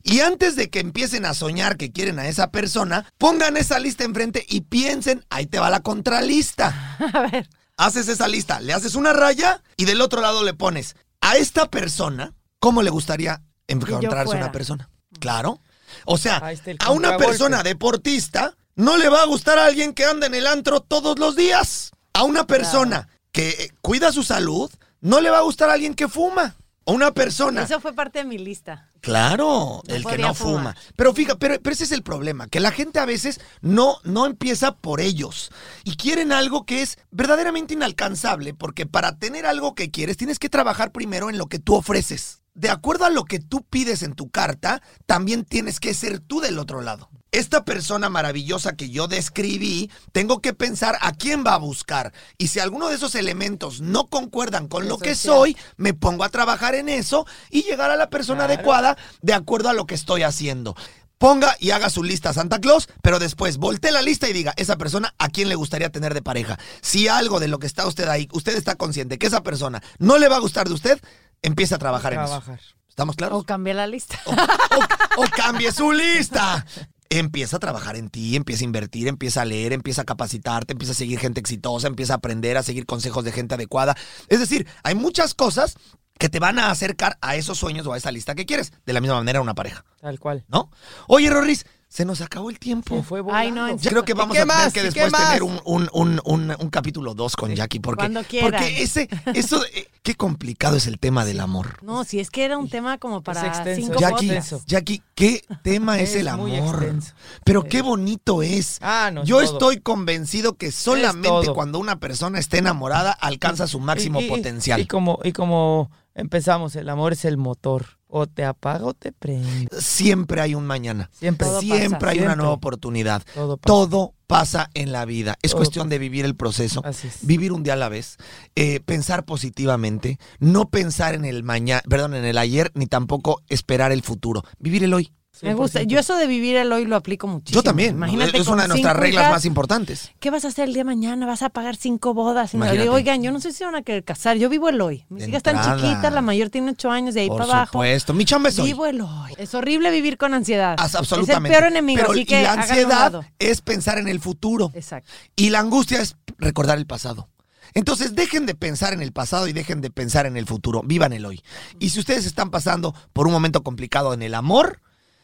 [0.01, 4.05] Y antes de que empiecen a soñar que quieren a esa persona, pongan esa lista
[4.05, 6.95] enfrente y piensen, ahí te va la contralista.
[7.13, 7.49] A ver.
[7.75, 11.69] Haces esa lista, le haces una raya y del otro lado le pones a esta
[11.69, 14.89] persona, ¿cómo le gustaría encontrarse una persona?
[15.19, 15.59] Claro.
[16.05, 16.41] O sea,
[16.79, 20.47] a una persona deportista no le va a gustar a alguien que anda en el
[20.47, 21.91] antro todos los días.
[22.13, 24.71] A una persona que eh, cuida su salud
[25.01, 26.55] no le va a gustar a alguien que fuma.
[26.87, 28.89] A una persona Eso fue parte de mi lista.
[29.05, 30.75] Claro, No el que no fuma.
[30.95, 34.25] Pero fíjate, pero, pero ese es el problema, que la gente a veces no, no
[34.25, 35.51] empieza por ellos
[35.83, 40.49] y quieren algo que es verdaderamente inalcanzable, porque para tener algo que quieres tienes que
[40.49, 42.41] trabajar primero en lo que tú ofreces.
[42.55, 46.41] De acuerdo a lo que tú pides en tu carta, también tienes que ser tú
[46.41, 47.11] del otro lado.
[47.35, 52.13] Esta persona maravillosa que yo describí, tengo que pensar a quién va a buscar.
[52.37, 56.29] Y si alguno de esos elementos no concuerdan con lo que soy, me pongo a
[56.29, 58.53] trabajar en eso y llegar a la persona Claro.
[58.53, 60.75] adecuada de acuerdo a lo que estoy haciendo.
[61.17, 64.77] Ponga y haga su lista Santa Claus, pero después voltee la lista y diga, esa
[64.77, 66.57] persona a quién le gustaría tener de pareja.
[66.81, 70.17] Si algo de lo que está usted ahí, usted está consciente que esa persona no
[70.17, 71.01] le va a gustar de usted,
[71.41, 72.59] empiece a trabajar, en Trabajar.
[72.59, 72.75] eso.
[72.89, 73.41] ¿Estamos claros?
[73.41, 74.17] O cambié la lista.
[74.25, 76.65] O, o- o cambie su lista.
[77.09, 80.93] Empieza a trabajar en ti, empieza a invertir, empieza a leer, empieza a capacitarte, empieza
[80.93, 83.95] a seguir gente exitosa, empieza a aprender a seguir consejos de gente adecuada.
[84.27, 85.75] Es decir, hay muchas cosas
[86.17, 88.73] que te van a acercar a esos sueños o a esa lista que quieres.
[88.85, 90.45] De la misma manera una pareja, Tal cual.
[90.47, 90.71] ¿no?
[91.07, 93.01] Oye, Rorris, se nos acabó el tiempo.
[93.03, 94.73] Fue Ay, no, en creo que ¿Y vamos qué a tener más?
[94.73, 95.27] que ¿Y después más?
[95.27, 97.79] tener un, un- un- un- un capítulo 2 con Jackie.
[97.79, 98.51] Porque, Cuando quieran.
[98.51, 101.77] porque ese, eso, de- qué complicado es el tema del amor.
[101.83, 104.65] No, si es que era un tema como para extenso, cinco es Jackie, podcasts.
[104.65, 106.75] Jackie, ¿qué tema es, Es el muy amor?
[106.75, 107.13] extenso.
[107.45, 108.79] Pero qué bonito es.
[108.81, 109.53] Ah, no, es Yo todo.
[109.53, 111.53] estoy convencido que solamente todo.
[111.53, 114.81] cuando una persona está enamorada alcanza su máximo Y- y- potencial.
[114.81, 117.94] Y como, y como empezamos, el amor es el motor.
[118.17, 119.67] O te apaga o te prende.
[119.77, 121.09] Siempre hay un mañana.
[121.11, 121.45] Siempre.
[121.45, 123.21] Todo Siempre pasa, hay una nueva oportunidad.
[123.33, 123.67] Todo pasa.
[123.67, 125.35] Todo pasa en la vida.
[125.41, 125.89] Es Todo cuestión pasa.
[125.89, 126.81] de vivir el proceso.
[126.85, 127.27] Así es.
[127.27, 128.15] Vivir un día a la vez,
[128.55, 133.91] eh, pensar positivamente, no pensar en el mañana, perdón, en el ayer, ni tampoco esperar
[133.91, 134.43] el futuro.
[134.59, 135.11] Vivir el hoy.
[135.41, 135.81] Me gusta.
[135.81, 135.87] 100%.
[135.87, 137.59] Yo eso de vivir el hoy lo aplico muchísimo.
[137.59, 137.95] Yo también.
[137.95, 140.11] Imagínate es una de nuestras reglas hijas, más importantes.
[140.19, 141.25] ¿Qué vas a hacer el día de mañana?
[141.25, 142.53] ¿Vas a pagar cinco bodas?
[142.53, 144.37] Y me digo, oigan, yo no sé si van a querer casar.
[144.37, 145.05] Yo vivo el hoy.
[145.09, 147.73] Mis De hijas están chiquitas, la mayor tiene ocho años, de ahí Por para abajo.
[147.73, 148.13] supuesto.
[148.13, 148.67] Mi chamba es hoy.
[148.67, 149.33] Vivo el hoy.
[149.37, 150.75] Es horrible vivir con ansiedad.
[150.77, 151.49] As- absolutamente.
[151.49, 154.71] Es el peor enemigo, Pero, así y la ansiedad es pensar en el futuro.
[154.73, 155.11] Exacto.
[155.35, 157.29] Y la angustia es recordar el pasado.
[157.73, 160.81] Entonces dejen de pensar en el pasado y dejen de pensar en el futuro.
[160.85, 161.41] Vivan el hoy.
[161.79, 164.79] Y si ustedes están pasando por un momento complicado en el amor,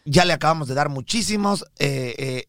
[0.05, 1.65] ya le acabamos de dar muchísimas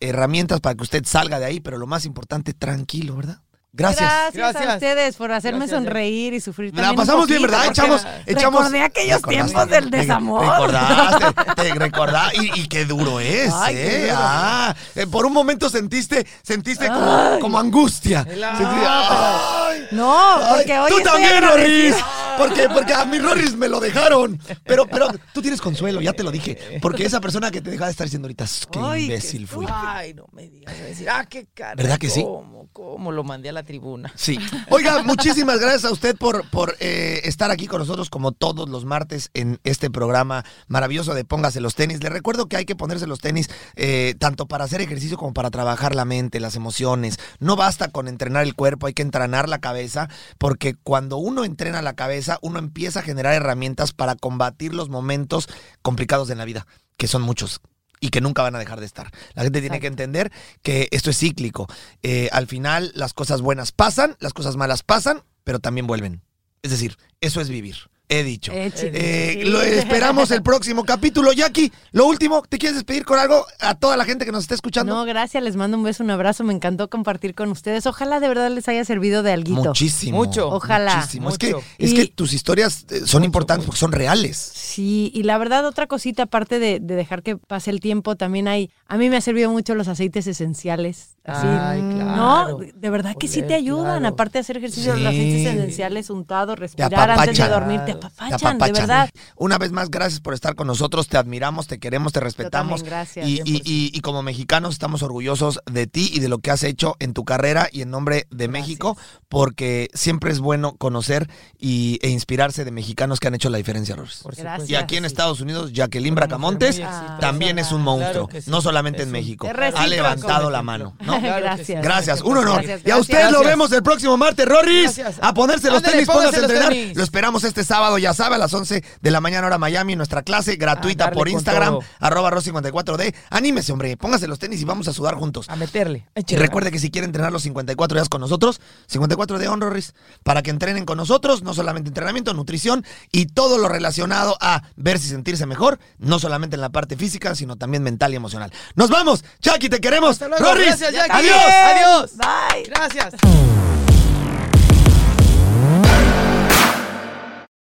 [0.01, 3.39] herramientas para que usted salga de ahí, pero lo más importante, tranquilo, ¿verdad?
[3.75, 4.35] Gracias.
[4.35, 5.85] Gracias, a ustedes por hacerme Gracias, Jack.
[5.89, 7.67] sonreír y sufrir La también un pasamos bien, ¿verdad?
[7.71, 8.61] Echamos, echamos.
[8.65, 9.45] Recordé aquellos Recordaste.
[9.47, 10.43] tiempos del desamor.
[10.47, 14.01] Recordaste, te recordá- y, y qué duro es, Ay, ¿eh?
[14.09, 14.15] duro.
[14.21, 18.25] Ah, eh, por un momento sentiste, sentiste como, como angustia.
[18.25, 19.87] Sentiste- Ah, ¡ay!
[19.93, 21.43] No, porque hoy Tú estoy también.
[21.43, 21.97] Rorris.
[22.43, 24.39] Porque, porque a mi Rorris me lo dejaron.
[24.65, 26.79] Pero, pero tú tienes consuelo, ya te lo dije.
[26.81, 29.67] Porque esa persona que te deja de estar diciendo ahorita, qué Ay, imbécil fui.
[29.69, 30.75] Ay, no me digas.
[30.75, 31.75] voy a decir, ah, qué cara.
[31.77, 32.23] ¿Verdad que sí?
[32.23, 34.13] ¿Cómo, cómo lo mandé a la tribuna?
[34.17, 34.39] Sí.
[34.71, 38.85] Oiga, muchísimas gracias a usted por, por eh, estar aquí con nosotros como todos los
[38.85, 42.03] martes en este programa maravilloso de Póngase los tenis.
[42.03, 45.51] Le recuerdo que hay que ponerse los tenis eh, tanto para hacer ejercicio como para
[45.51, 47.19] trabajar la mente, las emociones.
[47.39, 51.83] No basta con entrenar el cuerpo, hay que entrenar la cabeza, porque cuando uno entrena
[51.83, 55.49] la cabeza, uno empieza a generar herramientas para combatir los momentos
[55.83, 56.67] complicados en la vida,
[56.97, 57.61] que son muchos
[58.01, 59.11] y que nunca van a dejar de estar.
[59.35, 61.69] La gente tiene que entender que esto es cíclico.
[62.03, 66.21] Eh, al final las cosas buenas pasan, las cosas malas pasan, pero también vuelven.
[66.63, 67.77] Es decir, eso es vivir.
[68.13, 68.53] He dicho.
[68.55, 71.33] Eh, lo esperamos el próximo capítulo.
[71.33, 74.55] Jackie, lo último, ¿te quieres despedir con algo a toda la gente que nos está
[74.55, 74.95] escuchando?
[74.95, 77.87] No, gracias, les mando un beso, un abrazo, me encantó compartir con ustedes.
[77.87, 79.63] Ojalá de verdad les haya servido de alguito.
[79.63, 80.19] Muchísimo.
[80.19, 80.49] Mucho.
[80.49, 80.97] Ojalá.
[80.97, 81.31] Muchísimo.
[81.31, 84.37] Es, que, es Y- que tus historias eh, son importantes porque son reales.
[84.37, 88.47] Sí, y la verdad otra cosita aparte de, de dejar que pase el tiempo, también
[88.49, 91.17] hay, a mí me ha servido mucho los aceites esenciales.
[91.25, 92.17] Así, Ay, claro.
[92.17, 94.15] No, de verdad que sí te ayudan, claro.
[94.15, 95.07] aparte de hacer ejercicio, los Sí.
[95.07, 98.73] aceites esenciales untados, respirar antes de dormir, te Te apapachan, apapachan.
[98.75, 99.11] de verdad.
[99.37, 101.09] Una vez más, gracias por estar con nosotros.
[101.09, 102.81] Te admiramos, te queremos, te respetamos.
[102.83, 103.63] también, gracias, Y, y- 100%.
[103.65, 107.13] y- y como mexicanos estamos orgullosos de ti y de lo que has hecho en
[107.15, 108.97] tu carrera y en nombre de México,
[109.29, 111.29] porque siempre es bueno conocer
[111.59, 114.19] y, e inspirarse de mexicanos que han hecho la diferencia, Roris.
[114.23, 114.53] Por Gracias.
[114.55, 114.73] supuesto.
[114.73, 115.07] Y aquí en sí.
[115.07, 116.81] Estados Unidos, Jacqueline Bracamontes
[117.21, 118.51] también es un monstruo, Claro que sí.
[118.51, 119.49] no solamente Es en un- México.
[119.77, 120.97] Ha levantado la mano.
[121.01, 121.19] ¿no?
[121.21, 121.73] Claro que sí.
[121.75, 121.83] Gracias.
[121.83, 122.63] Gracias, un honor.
[122.63, 123.33] Gracias, y a usted gracias.
[123.33, 124.97] lo vemos el próximo martes, Rorris.
[124.97, 125.19] Gracias.
[125.23, 126.69] A ponerse los Ándale, tenis, póngase a entrenar.
[126.71, 126.97] tenis.
[126.97, 130.23] Lo esperamos este sábado, ya sabe, a las 11 de la mañana hora Miami, nuestra
[130.23, 133.15] clase gratuita por Instagram, arroba ros54d.
[133.31, 135.49] Anímese, hombre, póngase los tenis y vamos a sudar juntos.
[135.49, 136.07] A meterle.
[136.15, 139.95] Y recuerde que si quiere entrenar los 54 días con nosotros, 54 de On Rorris,
[140.23, 144.99] para que entrenen con nosotros, no solamente entrenamiento, nutrición y todo lo relacionado a ver
[144.99, 148.53] si sentirse mejor, no solamente en la parte física, sino también mental y emocional.
[148.75, 150.11] Nos vamos, Chucky, te queremos.
[150.11, 150.45] Hasta luego.
[150.45, 151.13] Rorris, Gracias, Jackie.
[151.13, 151.43] adiós.
[151.75, 152.11] Adiós.
[152.17, 152.63] Bye.
[152.69, 153.82] Gracias.